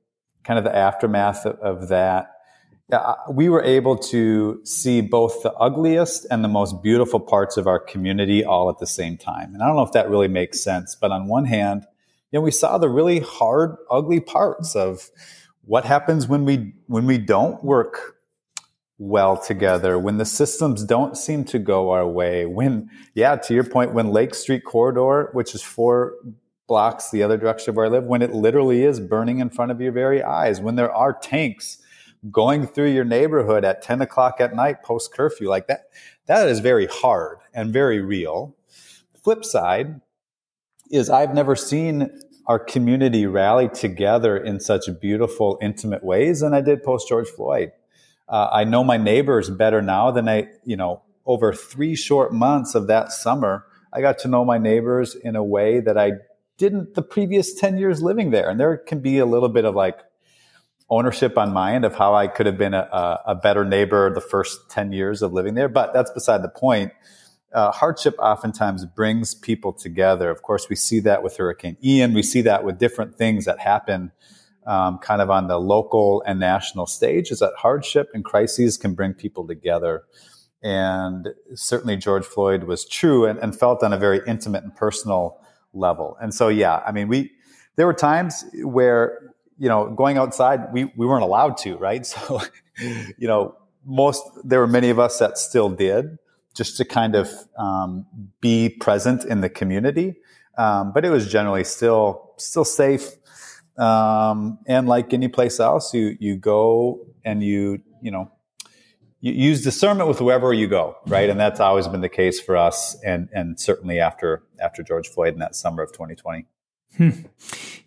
kind 0.45 0.59
of 0.59 0.65
the 0.65 0.75
aftermath 0.75 1.47
of, 1.47 1.59
of 1.61 1.89
that 1.89 2.33
we 3.31 3.49
were 3.49 3.63
able 3.63 3.97
to 3.97 4.61
see 4.65 5.01
both 5.01 5.43
the 5.43 5.53
ugliest 5.55 6.27
and 6.31 6.45
the 6.45 6.49
most 6.49 6.83
beautiful 6.83 7.21
parts 7.21 7.57
of 7.57 7.67
our 7.67 7.79
community 7.79 8.45
all 8.45 8.69
at 8.69 8.79
the 8.79 8.87
same 8.87 9.17
time. 9.17 9.55
And 9.55 9.63
I 9.63 9.67
don't 9.67 9.77
know 9.77 9.83
if 9.83 9.93
that 9.93 10.11
really 10.11 10.29
makes 10.29 10.63
sense, 10.63 10.95
but 10.95 11.11
on 11.11 11.27
one 11.27 11.45
hand, 11.45 11.87
you 12.31 12.39
know, 12.39 12.43
we 12.43 12.51
saw 12.51 12.79
the 12.79 12.89
really 12.89 13.21
hard, 13.21 13.77
ugly 13.91 14.21
parts 14.21 14.75
of 14.75 15.11
what 15.65 15.85
happens 15.85 16.27
when 16.27 16.45
we 16.45 16.73
when 16.87 17.07
we 17.07 17.19
don't 17.19 17.63
work 17.63 18.17
well 18.99 19.37
together, 19.37 19.99
when 19.99 20.19
the 20.19 20.25
systems 20.25 20.85
don't 20.85 21.17
seem 21.17 21.45
to 21.45 21.59
go 21.59 21.91
our 21.91 22.07
way, 22.07 22.47
when 22.47 22.91
yeah, 23.15 23.37
to 23.37 23.55
your 23.55 23.65
point, 23.65 23.93
when 23.93 24.09
Lake 24.09 24.35
Street 24.35 24.65
corridor, 24.65 25.31
which 25.33 25.55
is 25.55 25.63
four 25.63 26.15
blocks 26.69 27.11
the 27.11 27.23
other 27.23 27.37
direction 27.37 27.71
of 27.71 27.77
where 27.77 27.87
I 27.87 27.89
live, 27.91 28.05
when 28.05 28.23
it 28.23 28.33
literally 28.33 28.85
is 28.85 29.01
burning 29.01 29.41
in 29.41 29.51
front 29.51 29.71
of 29.71 29.81
your 29.81 29.93
very 29.93 30.23
eyes, 30.23 30.61
when 30.61 30.77
there 30.77 30.93
are 30.93 31.13
tanks 31.13 31.79
going 32.31 32.67
through 32.67 32.91
your 32.91 33.05
neighborhood 33.05 33.65
at 33.65 33.83
10 33.83 34.01
o'clock 34.01 34.41
at 34.41 34.55
night 34.55 34.83
post 34.83 35.13
curfew 35.13 35.49
like 35.49 35.67
that 35.67 35.87
that 36.27 36.49
is 36.49 36.61
very 36.61 36.87
hard 36.87 37.39
and 37.53 37.73
very 37.73 38.01
real. 38.01 38.57
Flip 39.23 39.45
side 39.45 40.01
is 40.91 41.11
i've 41.11 41.35
never 41.35 41.57
seen 41.57 42.11
our 42.47 42.59
community 42.59 43.27
rally 43.27 43.69
together 43.69 44.37
in 44.37 44.61
such 44.61 44.89
beautiful 45.01 45.59
intimate 45.63 46.05
ways 46.05 46.41
than 46.41 46.55
i 46.55 46.61
did 46.61 46.83
post 46.83 47.09
george 47.09 47.29
floyd. 47.29 47.73
Uh, 48.29 48.49
i 48.53 48.65
know 48.65 48.85
my 48.85 48.97
neighbors 48.97 49.49
better 49.51 49.81
now 49.81 50.11
than 50.11 50.29
i 50.29 50.47
you 50.65 50.77
know 50.77 51.03
over 51.25 51.53
three 51.53 51.95
short 51.95 52.33
months 52.33 52.75
of 52.75 52.89
that 52.89 53.13
summer 53.13 53.65
i 53.93 54.01
got 54.01 54.19
to 54.19 54.29
know 54.29 54.45
my 54.45 54.59
neighbors 54.59 55.15
in 55.15 55.35
a 55.35 55.43
way 55.45 55.81
that 55.81 55.97
i 55.97 56.13
didn't 56.63 56.95
the 56.95 57.03
previous 57.03 57.55
10 57.55 57.77
years 57.77 58.03
living 58.03 58.31
there. 58.31 58.49
And 58.49 58.61
there 58.61 58.77
can 58.77 59.01
be 59.01 59.19
a 59.19 59.27
little 59.27 59.49
bit 59.49 59.65
of 59.65 59.75
like 59.75 59.99
ownership 60.93 61.39
on 61.39 61.55
my 61.55 61.75
end 61.75 61.87
of 61.87 61.95
how 61.95 62.15
I 62.15 62.27
could 62.29 62.45
have 62.45 62.59
been 62.59 62.75
a, 62.75 63.19
a 63.27 63.35
better 63.35 63.65
neighbor 63.65 64.13
the 64.13 64.21
first 64.21 64.69
10 64.69 64.93
years 64.93 65.23
of 65.23 65.33
living 65.33 65.55
there. 65.55 65.71
But 65.71 65.95
that's 65.95 66.11
beside 66.11 66.43
the 66.43 66.51
point. 66.51 66.93
Uh, 67.55 67.71
hardship 67.71 68.15
oftentimes 68.19 68.85
brings 68.85 69.35
people 69.35 69.73
together. 69.73 70.29
Of 70.29 70.43
course, 70.43 70.69
we 70.69 70.77
see 70.77 71.01
that 71.01 71.23
with 71.23 71.39
Hurricane 71.39 71.79
Ian. 71.83 72.13
We 72.13 72.23
see 72.23 72.43
that 72.43 72.63
with 72.63 72.79
different 72.79 73.17
things 73.17 73.47
that 73.47 73.59
happen 73.59 74.13
um, 74.67 74.99
kind 74.99 75.23
of 75.23 75.31
on 75.31 75.49
the 75.49 75.59
local 75.59 76.23
and 76.27 76.39
national 76.39 76.87
stage 76.87 77.31
is 77.31 77.39
that 77.39 77.55
hardship 77.57 78.11
and 78.13 78.23
crises 78.23 78.77
can 78.77 78.95
bring 78.95 79.15
people 79.15 79.47
together. 79.47 80.03
And 80.63 81.31
certainly 81.55 81.97
George 81.97 82.25
Floyd 82.25 82.65
was 82.65 82.85
true 82.85 83.25
and, 83.25 83.39
and 83.39 83.59
felt 83.59 83.83
on 83.83 83.95
a 83.95 83.99
very 83.99 84.21
intimate 84.27 84.63
and 84.63 84.77
personal 84.77 85.41
level. 85.73 86.19
And 86.21 86.35
so, 86.35 86.49
yeah, 86.49 86.83
I 86.87 86.93
mean, 86.93 87.09
we, 87.09 87.33
there 87.77 87.87
were 87.87 87.95
times 87.95 88.45
where, 88.63 89.32
you 89.63 89.69
know, 89.69 89.89
going 89.91 90.19
outside, 90.19 90.73
we, 90.73 90.87
we 90.97 91.07
weren't 91.07 91.23
allowed 91.23 91.57
to, 91.59 91.77
right? 91.77 92.05
So, 92.13 92.41
you 93.17 93.29
know, 93.29 93.55
most, 93.85 94.25
there 94.43 94.59
were 94.59 94.67
many 94.67 94.91
of 94.91 94.99
us 94.99 95.21
that 95.21 95.39
still 95.39 95.69
did 95.69 96.19
just 96.53 96.77
to 96.79 96.85
kind 96.85 97.15
of 97.15 97.29
um, 97.57 98.07
be 98.41 98.69
present 98.69 99.25
in 99.25 99.41
the 99.41 99.49
community. 99.49 100.17
Um, 100.59 100.93
but 100.93 101.05
it 101.05 101.11
was 101.11 101.31
generally 101.31 101.63
still, 101.63 102.33
still 102.39 102.65
safe. 102.65 103.09
Um, 103.79 104.59
and 104.67 104.89
like 104.89 105.15
any 105.15 105.29
place 105.29 105.61
else, 105.61 105.95
you, 105.95 106.17
you 106.19 106.37
go 106.37 107.07
and 107.25 107.41
you, 107.41 107.83
you 108.01 108.11
know, 108.11 108.33
you 109.21 109.33
use 109.33 109.63
discernment 109.63 110.09
with 110.09 110.19
whoever 110.19 110.53
you 110.53 110.67
go, 110.67 110.97
right? 111.07 111.31
And 111.31 111.39
that's 111.39 111.61
always 111.61 111.87
been 111.87 112.01
the 112.01 112.09
case 112.09 112.41
for 112.41 112.57
us, 112.57 112.97
and 113.05 113.29
and 113.33 113.59
certainly 113.61 114.01
after 114.01 114.43
after 114.61 114.83
George 114.83 115.07
Floyd 115.07 115.35
in 115.35 115.39
that 115.39 115.55
summer 115.55 115.85
of 115.85 115.93
2020. 115.93 116.47
Hmm. 116.97 117.11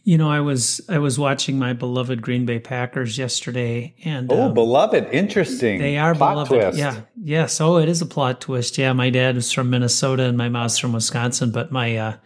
You 0.04 0.20
know, 0.20 0.30
I 0.30 0.40
was 0.40 0.82
I 0.88 1.00
was 1.00 1.18
watching 1.18 1.58
my 1.58 1.74
beloved 1.74 2.22
Green 2.22 2.46
Bay 2.46 2.60
Packers 2.60 3.18
yesterday, 3.18 3.96
and 4.04 4.32
oh, 4.32 4.44
um, 4.44 4.54
beloved, 4.54 5.08
interesting. 5.12 5.80
They 5.80 5.98
are 5.98 6.14
plot 6.14 6.34
beloved. 6.34 6.50
Twist. 6.50 6.78
Yeah, 6.78 7.02
yes. 7.22 7.60
Oh, 7.60 7.78
it 7.78 7.90
is 7.90 8.02
a 8.02 8.06
plot 8.06 8.42
twist. 8.42 8.78
Yeah, 8.78 8.94
my 8.94 9.10
dad 9.10 9.36
was 9.36 9.52
from 9.52 9.72
Minnesota 9.72 10.24
and 10.24 10.38
my 10.38 10.48
mom's 10.48 10.78
from 10.78 10.94
Wisconsin, 10.94 11.52
but 11.52 11.72
my 11.72 11.98
uh, 11.98 12.18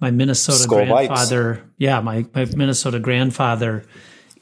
my 0.00 0.10
Minnesota 0.10 0.58
Skull 0.58 0.86
grandfather, 0.86 1.62
yeah, 1.78 2.00
my 2.00 2.26
my 2.34 2.46
Minnesota 2.56 2.98
grandfather 2.98 3.84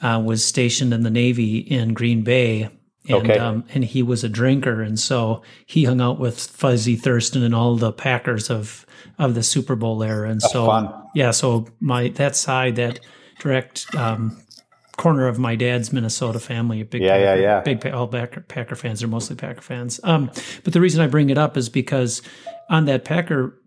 uh, 0.00 0.22
was 0.24 0.44
stationed 0.44 0.94
in 0.94 1.02
the 1.02 1.10
Navy 1.10 1.58
in 1.58 1.92
Green 1.92 2.22
Bay, 2.22 2.70
and 3.08 3.30
okay. 3.30 3.38
um, 3.38 3.64
and 3.74 3.84
he 3.84 4.02
was 4.02 4.24
a 4.24 4.28
drinker, 4.28 4.82
and 4.82 4.98
so 4.98 5.42
he 5.66 5.84
hung 5.84 6.00
out 6.00 6.18
with 6.18 6.38
Fuzzy 6.38 6.96
Thurston 6.96 7.42
and 7.42 7.54
all 7.54 7.76
the 7.76 7.92
Packers 7.92 8.50
of 8.50 8.86
of 9.18 9.34
the 9.34 9.42
Super 9.42 9.76
Bowl 9.76 10.02
era, 10.02 10.30
and 10.30 10.42
so 10.42 10.66
fun. 10.66 10.92
yeah, 11.14 11.30
so 11.30 11.66
my 11.80 12.08
that 12.08 12.36
side 12.36 12.76
that 12.76 13.00
direct 13.38 13.86
um, 13.94 14.36
corner 14.96 15.26
of 15.26 15.38
my 15.38 15.56
dad's 15.56 15.92
Minnesota 15.92 16.38
family, 16.38 16.82
big 16.82 17.02
yeah, 17.02 17.16
Packer, 17.16 17.24
yeah, 17.24 17.34
yeah, 17.34 17.60
big 17.60 17.86
all 17.86 18.08
Packer, 18.08 18.42
Packer 18.42 18.76
fans. 18.76 19.00
They're 19.00 19.08
mostly 19.08 19.36
Packer 19.36 19.62
fans. 19.62 19.98
Um, 20.04 20.30
but 20.64 20.72
the 20.72 20.80
reason 20.80 21.00
I 21.00 21.06
bring 21.06 21.30
it 21.30 21.38
up 21.38 21.56
is 21.56 21.68
because 21.68 22.20
on 22.68 22.84
that 22.84 23.04
Packer 23.04 23.58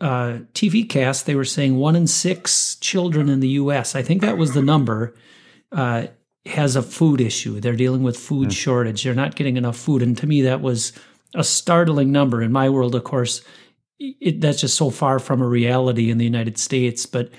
uh, 0.00 0.38
TV 0.54 0.88
cast, 0.88 1.26
they 1.26 1.34
were 1.34 1.44
saying 1.44 1.76
one 1.76 1.96
in 1.96 2.06
six 2.06 2.76
children 2.76 3.28
in 3.28 3.40
the 3.40 3.48
U.S. 3.48 3.94
I 3.94 4.02
think 4.02 4.22
that 4.22 4.38
was 4.38 4.54
the 4.54 4.62
number. 4.62 5.14
Uh, 5.72 6.06
has 6.48 6.76
a 6.76 6.82
food 6.82 7.20
issue. 7.20 7.60
They're 7.60 7.76
dealing 7.76 8.02
with 8.02 8.16
food 8.16 8.48
mm. 8.48 8.52
shortage. 8.52 9.04
They're 9.04 9.14
not 9.14 9.36
getting 9.36 9.56
enough 9.56 9.76
food. 9.76 10.02
And 10.02 10.16
to 10.18 10.26
me, 10.26 10.42
that 10.42 10.60
was 10.60 10.92
a 11.34 11.44
startling 11.44 12.12
number. 12.12 12.42
In 12.42 12.52
my 12.52 12.68
world, 12.68 12.94
of 12.94 13.04
course, 13.04 13.42
it, 13.98 14.40
that's 14.40 14.60
just 14.60 14.76
so 14.76 14.90
far 14.90 15.18
from 15.18 15.40
a 15.40 15.46
reality 15.46 16.10
in 16.10 16.18
the 16.18 16.24
United 16.24 16.58
States. 16.58 17.06
But 17.06 17.30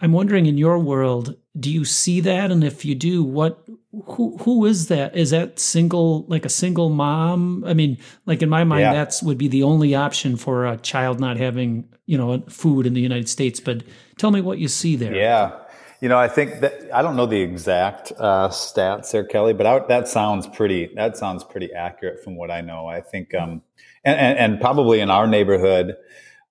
I'm 0.00 0.12
wondering, 0.12 0.46
in 0.46 0.58
your 0.58 0.78
world, 0.78 1.36
do 1.58 1.70
you 1.70 1.84
see 1.84 2.20
that? 2.20 2.50
And 2.50 2.62
if 2.62 2.84
you 2.84 2.94
do, 2.94 3.22
what 3.22 3.64
who 4.04 4.36
who 4.38 4.64
is 4.66 4.88
that? 4.88 5.16
Is 5.16 5.30
that 5.30 5.58
single 5.58 6.24
like 6.28 6.44
a 6.44 6.50
single 6.50 6.88
mom? 6.88 7.64
I 7.66 7.74
mean, 7.74 7.98
like 8.26 8.42
in 8.42 8.48
my 8.48 8.64
mind, 8.64 8.82
yeah. 8.82 8.92
that's 8.92 9.22
would 9.22 9.38
be 9.38 9.48
the 9.48 9.62
only 9.62 9.94
option 9.94 10.36
for 10.36 10.66
a 10.66 10.76
child 10.76 11.20
not 11.20 11.36
having 11.36 11.88
you 12.06 12.16
know 12.16 12.42
food 12.48 12.86
in 12.86 12.94
the 12.94 13.00
United 13.00 13.28
States. 13.28 13.60
But 13.60 13.82
tell 14.18 14.30
me 14.30 14.40
what 14.40 14.58
you 14.58 14.68
see 14.68 14.94
there. 14.94 15.14
Yeah. 15.14 15.52
You 16.00 16.08
know, 16.08 16.16
I 16.16 16.28
think 16.28 16.60
that 16.60 16.94
I 16.94 17.02
don't 17.02 17.16
know 17.16 17.26
the 17.26 17.40
exact 17.40 18.12
uh, 18.18 18.50
stats 18.50 19.10
there, 19.10 19.24
Kelly, 19.24 19.52
but 19.52 19.66
I, 19.66 19.80
that 19.88 20.06
sounds 20.06 20.46
pretty. 20.46 20.90
That 20.94 21.16
sounds 21.16 21.42
pretty 21.42 21.72
accurate 21.72 22.22
from 22.22 22.36
what 22.36 22.52
I 22.52 22.60
know. 22.60 22.86
I 22.86 23.00
think, 23.00 23.34
um, 23.34 23.62
and, 24.04 24.18
and, 24.18 24.38
and, 24.38 24.60
probably 24.60 25.00
in 25.00 25.10
our 25.10 25.26
neighborhood, 25.26 25.96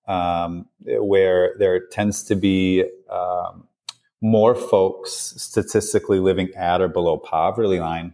um, 0.06 0.66
where 0.84 1.54
there 1.58 1.80
tends 1.80 2.24
to 2.24 2.36
be 2.36 2.84
um, 3.10 3.66
more 4.20 4.54
folks 4.54 5.12
statistically 5.12 6.20
living 6.20 6.52
at 6.54 6.82
or 6.82 6.88
below 6.88 7.16
poverty 7.16 7.80
line, 7.80 8.12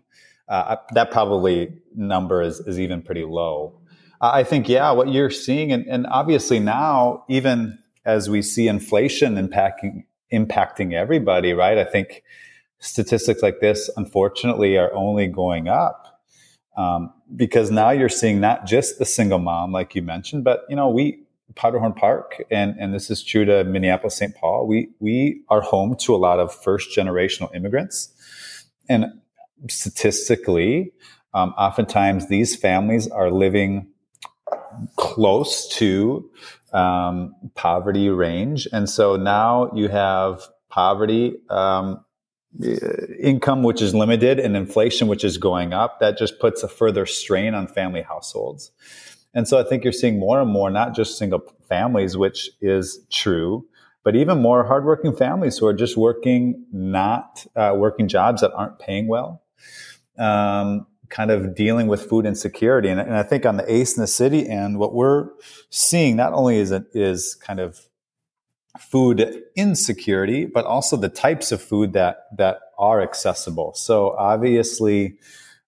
uh, 0.49 0.76
that 0.93 1.11
probably 1.11 1.73
number 1.97 2.43
is, 2.43 2.61
is 2.61 2.79
even 2.79 3.03
pretty 3.03 3.25
low. 3.25 3.81
I 4.21 4.45
think, 4.45 4.69
yeah, 4.69 4.93
what 4.93 5.09
you're 5.09 5.31
seeing, 5.31 5.73
and, 5.73 5.85
and 5.87 6.07
obviously 6.07 6.61
now, 6.61 7.25
even 7.29 7.79
as 8.05 8.31
we 8.31 8.41
see 8.41 8.69
inflation 8.69 9.35
impacting 9.35 10.05
impacting 10.35 10.93
everybody, 10.93 11.53
right? 11.53 11.79
I 11.79 11.85
think 11.85 12.23
statistics 12.79 13.43
like 13.43 13.61
this, 13.61 13.91
unfortunately, 13.97 14.76
are 14.76 14.93
only 14.95 15.26
going 15.26 15.69
up 15.69 16.21
um, 16.76 17.12
because 17.35 17.71
now 17.71 17.91
you're 17.91 18.09
seeing 18.09 18.41
not 18.41 18.67
just 18.67 18.99
the 18.99 19.05
single 19.05 19.38
mom, 19.38 19.73
like 19.73 19.95
you 19.95 20.03
mentioned, 20.03 20.45
but 20.45 20.64
you 20.69 20.76
know, 20.76 20.88
we 20.88 21.21
Powderhorn 21.55 21.95
Park, 21.95 22.43
and 22.50 22.75
and 22.79 22.93
this 22.95 23.11
is 23.11 23.23
true 23.23 23.45
to 23.45 23.64
Minneapolis, 23.64 24.17
St. 24.17 24.35
Paul. 24.35 24.67
We 24.67 24.88
we 24.99 25.43
are 25.49 25.61
home 25.61 25.97
to 26.00 26.14
a 26.14 26.17
lot 26.17 26.41
of 26.41 26.55
first 26.55 26.97
generational 26.97 27.55
immigrants, 27.55 28.12
and 28.88 29.07
statistically, 29.69 30.93
um, 31.33 31.50
oftentimes 31.57 32.29
these 32.29 32.57
families 32.57 33.09
are 33.09 33.31
living 33.31 33.87
close 34.97 35.69
to 35.69 36.31
um, 36.73 37.35
poverty 37.55 38.09
range. 38.09 38.67
And 38.73 38.89
so 38.89 39.17
now 39.17 39.71
you 39.75 39.89
have 39.89 40.43
poverty, 40.69 41.37
um, 41.51 42.05
income, 43.21 43.63
which 43.63 43.83
is 43.83 43.95
limited, 43.95 44.39
and 44.39 44.57
inflation, 44.57 45.09
which 45.09 45.25
is 45.25 45.39
going 45.39 45.73
up. 45.73 46.01
That 46.01 46.19
just 46.19 46.39
puts 46.39 46.63
a 46.63 46.69
further 46.69 47.07
strain 47.07 47.55
on 47.55 47.67
family 47.67 48.03
households. 48.03 48.71
And 49.35 49.49
so 49.49 49.59
I 49.59 49.65
think 49.65 49.83
you're 49.83 49.93
seeing 49.93 50.19
more 50.19 50.41
and 50.41 50.51
more, 50.51 50.71
not 50.71 50.95
just 50.95 51.19
single 51.19 51.43
families, 51.69 52.17
which 52.17 52.51
is 52.61 53.05
true, 53.11 53.67
but 54.05 54.15
even 54.15 54.41
more 54.41 54.65
hardworking 54.65 55.17
families 55.17 55.59
who 55.59 55.67
are 55.67 55.75
just 55.75 55.97
working, 55.97 56.65
not 56.73 57.45
uh, 57.57 57.75
working 57.77 58.07
jobs 58.07 58.43
that 58.43 58.53
aren't 58.53 58.79
paying 58.79 59.09
well. 59.09 59.43
Um, 60.19 60.87
kind 61.09 61.31
of 61.31 61.55
dealing 61.55 61.87
with 61.87 62.09
food 62.09 62.27
insecurity. 62.27 62.89
And, 62.89 63.01
and 63.01 63.15
I 63.15 63.23
think 63.23 63.47
on 63.47 63.57
the 63.57 63.73
ACE 63.73 63.97
in 63.97 64.01
the 64.01 64.07
city 64.07 64.49
and 64.49 64.79
what 64.79 64.95
we're 64.95 65.29
seeing 65.71 66.17
not 66.17 66.33
only 66.33 66.59
is 66.59 66.71
it 66.71 66.87
is 66.95 67.35
kind 67.35 67.61
of 67.61 67.87
food 68.81 69.43
insecurity, 69.55 70.47
but 70.47 70.65
also 70.65 70.97
the 70.97 71.09
types 71.09 71.53
of 71.53 71.63
food 71.63 71.93
that 71.93 72.25
that 72.37 72.59
are 72.79 73.01
accessible. 73.01 73.73
So 73.75 74.17
obviously, 74.19 75.19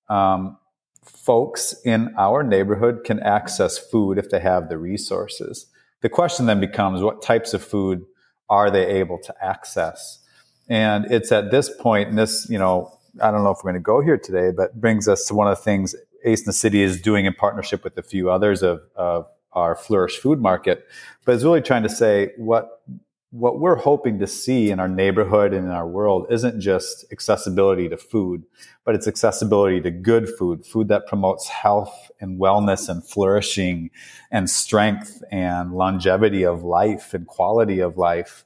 um, 0.09 0.59
folks 1.05 1.75
in 1.85 2.15
our 2.17 2.43
neighborhood 2.43 3.05
can 3.05 3.21
access 3.21 3.79
food 3.79 4.19
if 4.19 4.31
they 4.31 4.41
have 4.41 4.69
the 4.69 4.79
resources. 4.79 5.67
The 6.01 6.09
question 6.09 6.47
then 6.47 6.61
becomes, 6.61 7.03
what 7.03 7.23
types 7.23 7.55
of 7.55 7.63
food 7.63 8.05
are 8.49 8.71
they 8.71 8.87
able 8.87 9.19
to 9.19 9.35
access? 9.45 10.21
And 10.69 11.07
it's 11.07 11.31
at 11.33 11.51
this 11.51 11.71
point, 11.71 12.09
and 12.09 12.19
this, 12.19 12.49
you 12.51 12.59
know, 12.59 12.99
I 13.21 13.31
don't 13.31 13.45
know 13.45 13.51
if 13.51 13.59
we're 13.59 13.73
going 13.73 13.81
to 13.83 13.85
go 13.85 14.01
here 14.01 14.19
today, 14.19 14.51
but 14.51 14.81
brings 14.81 15.09
us 15.09 15.25
to 15.27 15.35
one 15.35 15.47
of 15.47 15.57
the 15.57 15.63
things 15.63 15.95
Ace 16.25 16.41
in 16.41 16.47
the 16.47 16.53
City 16.53 16.83
is 16.83 17.01
doing 17.01 17.27
in 17.27 17.33
partnership 17.33 17.85
with 17.85 17.97
a 17.99 18.03
few 18.03 18.31
others 18.31 18.63
of, 18.63 18.81
of 18.97 19.29
our 19.53 19.75
Flourish 19.75 20.19
Food 20.19 20.41
Market. 20.41 20.87
But 21.25 21.35
it's 21.35 21.45
really 21.45 21.63
trying 21.63 21.83
to 21.85 21.89
say 21.89 22.33
what 22.37 22.83
what 23.31 23.59
we're 23.59 23.77
hoping 23.77 24.19
to 24.21 24.27
see 24.27 24.71
in 24.71 24.81
our 24.81 24.89
neighborhood 24.89 25.53
and 25.53 25.67
in 25.67 25.71
our 25.71 25.87
world 25.87 26.27
isn't 26.31 26.61
just 26.61 27.05
accessibility 27.13 27.89
to 27.89 27.97
food, 27.97 28.45
but 28.85 28.95
it's 28.95 29.09
accessibility 29.09 29.81
to 29.81 29.91
good 29.91 30.29
food, 30.39 30.65
food 30.65 30.89
that 30.89 31.07
promotes 31.07 31.49
health 31.49 32.11
and 32.21 32.41
wellness 32.41 32.89
and 32.89 33.05
flourishing 33.05 33.91
and 34.31 34.49
strength 34.49 35.23
and 35.31 35.73
longevity 35.73 36.45
of 36.45 36.63
life 36.63 37.13
and 37.13 37.27
quality 37.27 37.81
of 37.81 37.99
life 37.99 38.45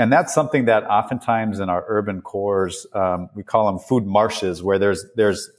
and 0.00 0.10
that's 0.10 0.32
something 0.32 0.64
that 0.64 0.84
oftentimes 0.84 1.60
in 1.60 1.68
our 1.68 1.84
urban 1.86 2.22
cores 2.22 2.86
um, 2.94 3.28
we 3.34 3.42
call 3.42 3.66
them 3.66 3.78
food 3.78 4.06
marshes 4.06 4.62
where 4.62 4.78
there's 4.78 5.04
there's 5.14 5.50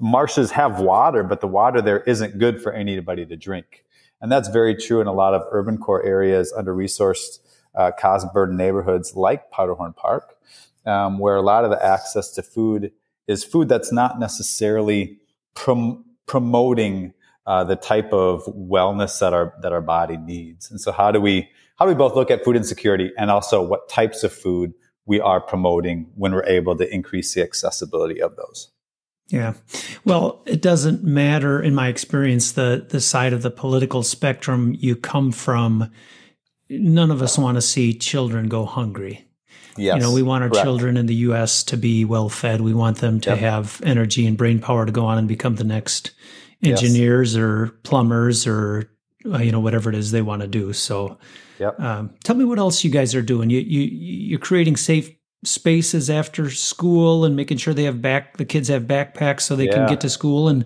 marshes 0.00 0.50
have 0.50 0.80
water 0.80 1.22
but 1.22 1.40
the 1.40 1.46
water 1.46 1.80
there 1.80 2.00
isn't 2.00 2.38
good 2.38 2.60
for 2.60 2.72
anybody 2.72 3.24
to 3.24 3.36
drink. 3.36 3.84
And 4.20 4.32
that's 4.32 4.48
very 4.48 4.74
true 4.74 5.00
in 5.00 5.06
a 5.06 5.12
lot 5.12 5.32
of 5.32 5.42
urban 5.50 5.78
core 5.78 6.04
areas 6.04 6.52
under 6.56 6.74
resourced 6.74 7.38
uh, 7.76 7.92
cost 7.92 8.26
burden 8.34 8.56
neighborhoods 8.56 9.14
like 9.14 9.50
powderhorn 9.52 9.92
park 9.92 10.36
um, 10.84 11.20
where 11.20 11.36
a 11.36 11.42
lot 11.42 11.64
of 11.64 11.70
the 11.70 11.84
access 11.84 12.32
to 12.32 12.42
food 12.42 12.90
is 13.28 13.44
food 13.44 13.68
that's 13.68 13.92
not 13.92 14.18
necessarily 14.18 15.18
prom- 15.54 16.04
promoting 16.26 17.14
uh, 17.46 17.62
the 17.62 17.76
type 17.76 18.12
of 18.12 18.44
wellness 18.46 19.20
that 19.20 19.32
our 19.32 19.54
that 19.62 19.72
our 19.72 19.80
body 19.80 20.16
needs. 20.16 20.68
And 20.68 20.80
so 20.80 20.90
how 20.90 21.12
do 21.12 21.20
we 21.20 21.48
how 21.82 21.86
do 21.86 21.88
we 21.88 21.96
both 21.96 22.14
look 22.14 22.30
at 22.30 22.44
food 22.44 22.54
insecurity 22.54 23.10
and 23.18 23.28
also 23.28 23.60
what 23.60 23.88
types 23.88 24.22
of 24.22 24.32
food 24.32 24.72
we 25.04 25.18
are 25.18 25.40
promoting 25.40 26.08
when 26.14 26.32
we're 26.32 26.46
able 26.46 26.76
to 26.76 26.88
increase 26.94 27.34
the 27.34 27.42
accessibility 27.42 28.22
of 28.22 28.36
those? 28.36 28.70
Yeah. 29.26 29.54
Well, 30.04 30.44
it 30.46 30.62
doesn't 30.62 31.02
matter 31.02 31.60
in 31.60 31.74
my 31.74 31.88
experience 31.88 32.52
the 32.52 32.86
the 32.88 33.00
side 33.00 33.32
of 33.32 33.42
the 33.42 33.50
political 33.50 34.04
spectrum 34.04 34.76
you 34.78 34.94
come 34.94 35.32
from. 35.32 35.90
None 36.70 37.10
of 37.10 37.20
us 37.20 37.36
want 37.36 37.56
to 37.56 37.62
see 37.62 37.94
children 37.94 38.48
go 38.48 38.64
hungry. 38.64 39.26
Yes, 39.76 39.96
you 39.96 40.02
know, 40.02 40.12
we 40.12 40.22
want 40.22 40.44
our 40.44 40.50
correct. 40.50 40.64
children 40.64 40.96
in 40.96 41.06
the 41.06 41.16
U.S. 41.26 41.64
to 41.64 41.76
be 41.76 42.04
well 42.04 42.28
fed. 42.28 42.60
We 42.60 42.74
want 42.74 42.98
them 42.98 43.18
to 43.22 43.30
yep. 43.30 43.38
have 43.40 43.80
energy 43.84 44.24
and 44.24 44.36
brain 44.36 44.60
power 44.60 44.86
to 44.86 44.92
go 44.92 45.04
on 45.04 45.18
and 45.18 45.26
become 45.26 45.56
the 45.56 45.64
next 45.64 46.12
engineers 46.62 47.34
yes. 47.34 47.42
or 47.42 47.70
plumbers 47.82 48.46
or 48.46 48.88
uh, 49.26 49.38
you 49.38 49.50
know 49.50 49.60
whatever 49.60 49.90
it 49.90 49.96
is 49.96 50.12
they 50.12 50.22
want 50.22 50.42
to 50.42 50.48
do. 50.48 50.72
So, 50.72 51.18
yep. 51.62 51.80
um, 51.80 52.14
tell 52.24 52.36
me 52.36 52.44
what 52.44 52.58
else 52.58 52.84
you 52.84 52.90
guys 52.90 53.14
are 53.14 53.22
doing. 53.22 53.50
You 53.50 53.60
you 53.60 53.80
you're 53.80 54.38
creating 54.38 54.76
safe 54.76 55.10
spaces 55.44 56.08
after 56.08 56.50
school 56.50 57.24
and 57.24 57.34
making 57.34 57.56
sure 57.56 57.74
they 57.74 57.84
have 57.84 58.00
back 58.00 58.36
the 58.36 58.44
kids 58.44 58.68
have 58.68 58.84
backpacks 58.84 59.40
so 59.40 59.56
they 59.56 59.66
yeah. 59.66 59.74
can 59.74 59.88
get 59.88 60.00
to 60.00 60.08
school 60.08 60.48
and 60.48 60.64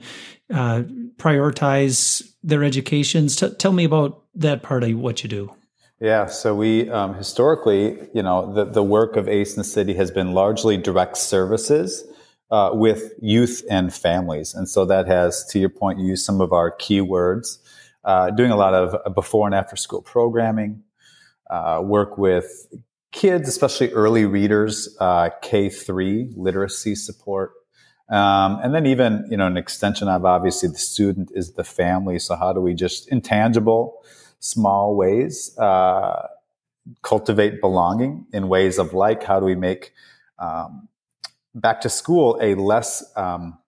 uh, 0.52 0.82
prioritize 1.16 2.22
their 2.42 2.62
educations. 2.62 3.36
T- 3.36 3.54
tell 3.54 3.72
me 3.72 3.84
about 3.84 4.22
that 4.34 4.62
part 4.62 4.84
of 4.84 4.94
what 4.98 5.22
you 5.22 5.28
do. 5.28 5.54
Yeah, 6.00 6.26
so 6.26 6.54
we 6.54 6.90
um, 6.90 7.14
historically, 7.14 7.98
you 8.12 8.22
know, 8.22 8.52
the, 8.52 8.66
the 8.66 8.82
work 8.82 9.16
of 9.16 9.28
ACE 9.28 9.54
in 9.54 9.60
the 9.60 9.64
City 9.64 9.94
has 9.94 10.10
been 10.10 10.32
largely 10.32 10.76
direct 10.76 11.16
services 11.16 12.04
uh, 12.50 12.70
with 12.74 13.14
youth 13.20 13.64
and 13.70 13.92
families. 13.92 14.54
And 14.54 14.68
so 14.68 14.84
that 14.84 15.06
has, 15.06 15.44
to 15.46 15.58
your 15.58 15.70
point, 15.70 15.98
used 15.98 16.24
some 16.24 16.42
of 16.42 16.52
our 16.52 16.76
keywords, 16.76 17.58
uh, 18.04 18.30
doing 18.30 18.50
a 18.50 18.56
lot 18.56 18.74
of 18.74 19.14
before 19.14 19.46
and 19.46 19.54
after 19.54 19.74
school 19.74 20.02
programming, 20.02 20.82
uh, 21.50 21.80
work 21.82 22.18
with 22.18 22.66
kids, 23.12 23.48
especially 23.48 23.90
early 23.92 24.24
readers, 24.24 24.94
uh, 25.00 25.30
K3 25.42 26.34
literacy 26.36 26.94
support. 26.94 27.52
Um, 28.08 28.60
and 28.62 28.74
then 28.74 28.86
even, 28.86 29.26
you 29.30 29.36
know, 29.36 29.46
an 29.46 29.56
extension 29.56 30.08
of 30.08 30.24
obviously 30.24 30.68
the 30.68 30.78
student 30.78 31.30
is 31.34 31.54
the 31.54 31.64
family. 31.64 32.18
So 32.18 32.36
how 32.36 32.52
do 32.52 32.60
we 32.60 32.74
just 32.74 33.08
intangible, 33.08 33.94
small 34.38 34.94
ways, 34.94 35.56
uh, 35.58 36.28
cultivate 37.02 37.60
belonging 37.60 38.26
in 38.32 38.48
ways 38.48 38.78
of 38.78 38.92
like, 38.92 39.24
how 39.24 39.40
do 39.40 39.46
we 39.46 39.56
make, 39.56 39.92
um, 40.38 40.88
back 41.54 41.80
to 41.80 41.88
school 41.88 42.38
a 42.40 42.54
less, 42.54 43.02
um, 43.16 43.58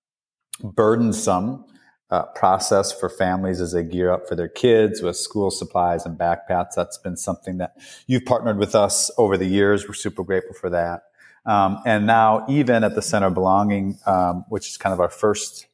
burdensome 0.62 1.64
uh, 2.10 2.22
process 2.34 2.90
for 2.92 3.08
families 3.08 3.60
as 3.60 3.72
they 3.72 3.82
gear 3.82 4.10
up 4.10 4.26
for 4.26 4.34
their 4.34 4.48
kids 4.48 5.02
with 5.02 5.16
school 5.16 5.50
supplies 5.50 6.06
and 6.06 6.18
backpacks. 6.18 6.74
That's 6.74 6.98
been 6.98 7.16
something 7.16 7.58
that 7.58 7.76
you've 8.06 8.24
partnered 8.24 8.58
with 8.58 8.74
us 8.74 9.10
over 9.18 9.36
the 9.36 9.46
years. 9.46 9.86
We're 9.86 9.94
super 9.94 10.24
grateful 10.24 10.54
for 10.54 10.70
that. 10.70 11.04
Um, 11.44 11.80
and 11.86 12.06
now, 12.06 12.44
even 12.48 12.84
at 12.84 12.94
the 12.94 13.02
Center 13.02 13.26
of 13.26 13.34
Belonging, 13.34 13.98
um, 14.06 14.44
which 14.48 14.68
is 14.68 14.76
kind 14.76 14.92
of 14.92 15.00
our 15.00 15.08
first 15.08 15.66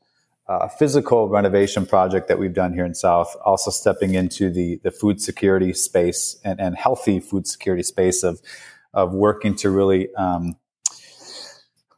uh, 0.46 0.68
physical 0.68 1.28
renovation 1.28 1.86
project 1.86 2.28
that 2.28 2.38
we've 2.38 2.52
done 2.52 2.72
here 2.72 2.84
in 2.84 2.94
South, 2.94 3.34
also 3.44 3.70
stepping 3.70 4.14
into 4.14 4.50
the 4.50 4.80
the 4.82 4.90
food 4.90 5.20
security 5.20 5.72
space 5.72 6.38
and, 6.44 6.60
and 6.60 6.76
healthy 6.76 7.18
food 7.18 7.46
security 7.46 7.82
space 7.82 8.22
of 8.22 8.40
of 8.92 9.12
working 9.12 9.56
to 9.56 9.70
really 9.70 10.14
um, 10.14 10.56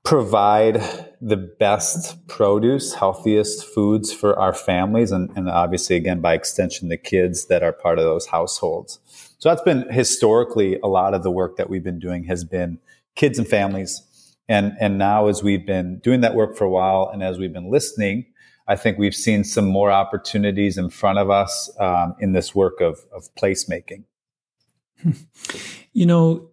provide 0.06 0.80
the 1.20 1.36
best 1.36 2.28
produce, 2.28 2.94
healthiest 2.94 3.64
foods 3.64 4.12
for 4.12 4.38
our 4.38 4.52
families, 4.52 5.10
and, 5.10 5.28
and, 5.34 5.48
obviously, 5.50 5.96
again, 5.96 6.20
by 6.20 6.32
extension, 6.32 6.88
the 6.88 6.96
kids 6.96 7.46
that 7.46 7.64
are 7.64 7.72
part 7.72 7.98
of 7.98 8.04
those 8.04 8.26
households. 8.26 9.00
So 9.38 9.48
that's 9.48 9.62
been 9.62 9.90
historically 9.90 10.78
a 10.78 10.86
lot 10.86 11.12
of 11.12 11.24
the 11.24 11.30
work 11.32 11.56
that 11.56 11.68
we've 11.68 11.82
been 11.82 11.98
doing 11.98 12.22
has 12.24 12.44
been 12.44 12.78
kids 13.16 13.36
and 13.36 13.48
families. 13.48 14.00
And, 14.48 14.74
and 14.78 14.96
now 14.96 15.26
as 15.26 15.42
we've 15.42 15.66
been 15.66 15.98
doing 15.98 16.20
that 16.20 16.36
work 16.36 16.56
for 16.56 16.64
a 16.64 16.70
while 16.70 17.10
and 17.12 17.20
as 17.20 17.36
we've 17.38 17.52
been 17.52 17.68
listening, 17.68 18.26
I 18.68 18.76
think 18.76 18.98
we've 18.98 19.14
seen 19.14 19.42
some 19.42 19.66
more 19.66 19.90
opportunities 19.90 20.78
in 20.78 20.88
front 20.88 21.18
of 21.18 21.30
us 21.30 21.68
um, 21.80 22.14
in 22.20 22.32
this 22.32 22.54
work 22.54 22.80
of, 22.80 23.04
of 23.12 23.28
placemaking. 23.34 24.04
You 25.92 26.06
know, 26.06 26.50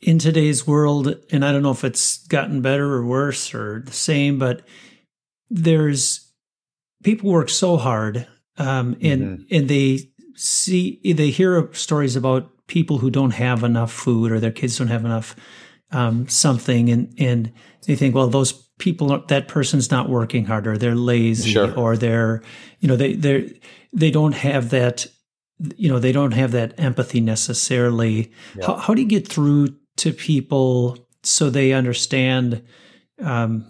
in 0.00 0.18
today's 0.18 0.66
world, 0.66 1.16
and 1.32 1.44
I 1.44 1.50
don't 1.50 1.62
know 1.62 1.72
if 1.72 1.84
it's 1.84 2.24
gotten 2.28 2.62
better 2.62 2.94
or 2.94 3.04
worse 3.04 3.52
or 3.54 3.82
the 3.84 3.92
same, 3.92 4.38
but 4.38 4.62
there's 5.50 6.32
people 7.02 7.30
work 7.30 7.48
so 7.48 7.76
hard, 7.76 8.26
um, 8.58 8.96
and 9.00 9.22
mm-hmm. 9.22 9.42
and 9.50 9.68
they 9.68 10.10
see 10.34 11.00
they 11.04 11.30
hear 11.30 11.68
stories 11.72 12.16
about 12.16 12.50
people 12.66 12.98
who 12.98 13.10
don't 13.10 13.32
have 13.32 13.64
enough 13.64 13.92
food 13.92 14.30
or 14.30 14.38
their 14.40 14.52
kids 14.52 14.78
don't 14.78 14.88
have 14.88 15.04
enough 15.04 15.34
um, 15.90 16.28
something, 16.28 16.88
and 16.88 17.14
and 17.18 17.52
they 17.86 17.96
think, 17.96 18.14
well, 18.14 18.28
those 18.28 18.52
people 18.78 19.18
that 19.28 19.48
person's 19.48 19.90
not 19.90 20.08
working 20.08 20.44
hard 20.44 20.66
or 20.66 20.76
they're 20.76 20.94
lazy 20.94 21.52
sure. 21.52 21.74
or 21.78 21.96
they're 21.96 22.42
you 22.80 22.88
know 22.88 22.96
they 22.96 23.14
they 23.14 23.58
they 23.92 24.10
don't 24.10 24.34
have 24.34 24.70
that 24.70 25.06
you 25.76 25.88
know 25.88 25.98
they 25.98 26.12
don't 26.12 26.32
have 26.32 26.52
that 26.52 26.78
empathy 26.78 27.20
necessarily 27.20 28.30
yeah. 28.56 28.66
how, 28.66 28.76
how 28.76 28.94
do 28.94 29.00
you 29.00 29.08
get 29.08 29.26
through 29.26 29.68
to 29.96 30.12
people 30.12 30.98
so 31.22 31.50
they 31.50 31.72
understand 31.72 32.62
um, 33.22 33.66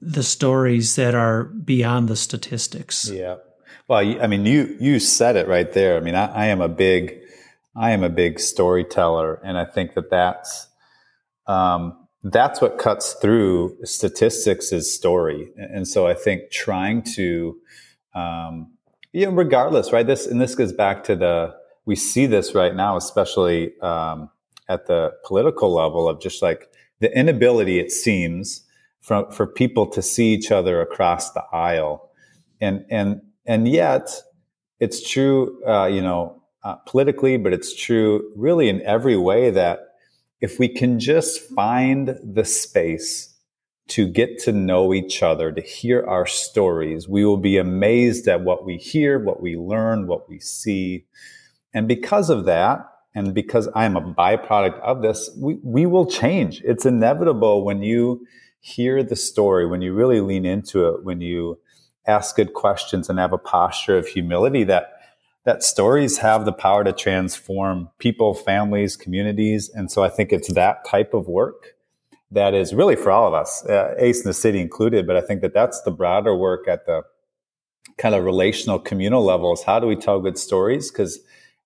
the 0.00 0.22
stories 0.22 0.96
that 0.96 1.14
are 1.14 1.44
beyond 1.44 2.08
the 2.08 2.16
statistics. 2.16 3.08
Yeah. 3.08 3.36
Well, 3.88 4.00
I 4.22 4.26
mean, 4.26 4.46
you 4.46 4.76
you 4.80 4.98
said 4.98 5.36
it 5.36 5.48
right 5.48 5.70
there. 5.72 5.96
I 5.96 6.00
mean, 6.00 6.14
I, 6.14 6.26
I 6.26 6.46
am 6.46 6.60
a 6.60 6.68
big, 6.68 7.18
I 7.74 7.90
am 7.90 8.02
a 8.02 8.08
big 8.08 8.38
storyteller, 8.38 9.40
and 9.44 9.58
I 9.58 9.64
think 9.64 9.94
that 9.94 10.10
that's 10.10 10.68
um, 11.46 12.06
that's 12.22 12.60
what 12.60 12.78
cuts 12.78 13.14
through 13.14 13.76
statistics 13.84 14.72
is 14.72 14.94
story. 14.94 15.50
And 15.56 15.88
so 15.88 16.06
I 16.06 16.14
think 16.14 16.50
trying 16.50 17.02
to, 17.16 17.56
um, 18.14 18.74
you 19.12 19.26
know, 19.26 19.32
regardless, 19.32 19.92
right? 19.92 20.06
This 20.06 20.26
and 20.26 20.40
this 20.40 20.54
goes 20.54 20.72
back 20.72 21.04
to 21.04 21.16
the 21.16 21.54
we 21.84 21.96
see 21.96 22.26
this 22.26 22.54
right 22.54 22.74
now, 22.74 22.96
especially 22.96 23.78
um, 23.80 24.30
at 24.68 24.86
the 24.86 25.12
political 25.24 25.72
level 25.72 26.08
of 26.08 26.20
just 26.20 26.42
like 26.42 26.68
the 27.00 27.16
inability, 27.16 27.80
it 27.80 27.90
seems, 27.90 28.64
for, 29.00 29.30
for 29.32 29.46
people 29.46 29.86
to 29.88 30.00
see 30.00 30.32
each 30.32 30.50
other 30.52 30.80
across 30.80 31.32
the 31.32 31.42
aisle. 31.52 32.10
And, 32.60 32.84
and, 32.88 33.20
and 33.44 33.66
yet 33.66 34.10
it's 34.78 35.08
true, 35.08 35.60
uh, 35.66 35.86
you 35.86 36.00
know, 36.00 36.40
uh, 36.62 36.76
politically, 36.86 37.36
but 37.36 37.52
it's 37.52 37.74
true 37.74 38.30
really 38.36 38.68
in 38.68 38.80
every 38.82 39.16
way 39.16 39.50
that 39.50 39.80
if 40.40 40.60
we 40.60 40.68
can 40.68 41.00
just 41.00 41.40
find 41.40 42.16
the 42.22 42.44
space 42.44 43.31
to 43.88 44.06
get 44.06 44.38
to 44.38 44.52
know 44.52 44.94
each 44.94 45.22
other, 45.22 45.52
to 45.52 45.60
hear 45.60 46.04
our 46.06 46.26
stories, 46.26 47.08
we 47.08 47.24
will 47.24 47.36
be 47.36 47.58
amazed 47.58 48.28
at 48.28 48.42
what 48.42 48.64
we 48.64 48.76
hear, 48.76 49.18
what 49.18 49.42
we 49.42 49.56
learn, 49.56 50.06
what 50.06 50.28
we 50.28 50.38
see. 50.38 51.04
And 51.74 51.88
because 51.88 52.30
of 52.30 52.44
that, 52.46 52.88
and 53.14 53.34
because 53.34 53.68
I 53.74 53.84
am 53.84 53.96
a 53.96 54.00
byproduct 54.00 54.80
of 54.80 55.02
this, 55.02 55.30
we, 55.36 55.58
we 55.62 55.84
will 55.84 56.06
change. 56.06 56.62
It's 56.64 56.86
inevitable 56.86 57.64
when 57.64 57.82
you 57.82 58.26
hear 58.60 59.02
the 59.02 59.16
story, 59.16 59.66
when 59.66 59.82
you 59.82 59.92
really 59.92 60.20
lean 60.20 60.46
into 60.46 60.88
it, 60.88 61.04
when 61.04 61.20
you 61.20 61.58
ask 62.06 62.36
good 62.36 62.54
questions 62.54 63.08
and 63.10 63.18
have 63.18 63.32
a 63.32 63.38
posture 63.38 63.98
of 63.98 64.06
humility 64.06 64.64
that 64.64 64.92
that 65.44 65.62
stories 65.64 66.18
have 66.18 66.44
the 66.44 66.52
power 66.52 66.84
to 66.84 66.92
transform 66.92 67.90
people, 67.98 68.32
families, 68.32 68.96
communities. 68.96 69.68
And 69.74 69.90
so 69.90 70.04
I 70.04 70.08
think 70.08 70.32
it's 70.32 70.52
that 70.54 70.84
type 70.84 71.14
of 71.14 71.26
work 71.26 71.71
that 72.32 72.54
is 72.54 72.74
really 72.74 72.96
for 72.96 73.10
all 73.10 73.28
of 73.28 73.34
us, 73.34 73.64
uh, 73.66 73.94
Ace 73.98 74.22
in 74.22 74.28
the 74.28 74.34
City 74.34 74.60
included. 74.60 75.06
But 75.06 75.16
I 75.16 75.20
think 75.20 75.42
that 75.42 75.54
that's 75.54 75.80
the 75.82 75.90
broader 75.90 76.34
work 76.34 76.66
at 76.66 76.86
the 76.86 77.02
kind 77.98 78.14
of 78.14 78.24
relational 78.24 78.78
communal 78.78 79.24
levels. 79.24 79.62
How 79.62 79.78
do 79.78 79.86
we 79.86 79.96
tell 79.96 80.20
good 80.20 80.38
stories? 80.38 80.90
Because 80.90 81.20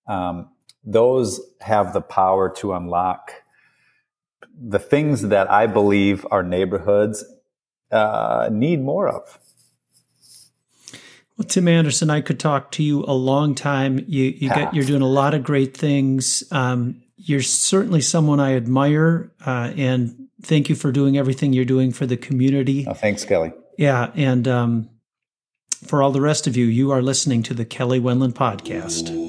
um, 0.07 0.49
those 0.85 1.41
have 1.61 1.93
the 1.93 2.01
power 2.01 2.53
to 2.57 2.73
unlock 2.73 3.33
the 4.59 4.79
things 4.79 5.23
that 5.23 5.51
I 5.51 5.67
believe 5.67 6.27
our 6.31 6.43
neighborhoods 6.43 7.25
uh, 7.91 8.49
need 8.51 8.83
more 8.83 9.09
of. 9.09 9.39
Well, 11.37 11.47
Tim 11.47 11.69
Anderson, 11.69 12.09
I 12.09 12.23
could 12.23 12.41
talk 12.41 12.71
to 12.73 12.83
you 12.83 13.05
a 13.05 13.13
long 13.13 13.55
time. 13.55 13.99
You, 14.07 14.25
you 14.25 14.49
get, 14.49 14.73
you're 14.73 14.87
doing 14.87 15.03
a 15.03 15.09
lot 15.09 15.35
of 15.35 15.45
great 15.45 15.77
things. 15.77 16.43
Um, 16.51 17.03
you're 17.17 17.43
certainly 17.43 18.01
someone 18.01 18.41
I 18.41 18.55
admire, 18.55 19.31
uh, 19.45 19.73
and 19.77 20.26
thank 20.47 20.69
you 20.69 20.75
for 20.75 20.93
doing 20.93 21.19
everything 21.19 21.53
you're 21.53 21.65
doing 21.65 21.93
for 21.93 22.07
the 22.07 22.17
community. 22.17 22.87
Oh, 22.89 22.95
thanks, 22.95 23.25
Kelly. 23.25 23.53
Yeah, 23.77 24.11
and 24.15 24.47
um, 24.49 24.91
for 25.85 26.03
all 26.03 26.13
the 26.13 26.21
rest 26.21 26.47
of 26.47 26.57
you, 26.57 26.67
you 26.67 26.91
are 26.93 27.03
listening 27.03 27.43
to 27.45 27.55
the 27.55 27.65
Kelly 27.65 28.01
Wendland 28.01 28.35
podcast. 28.35 29.26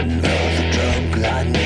another 0.00 0.70
drug 0.70 1.20
that 1.22 1.57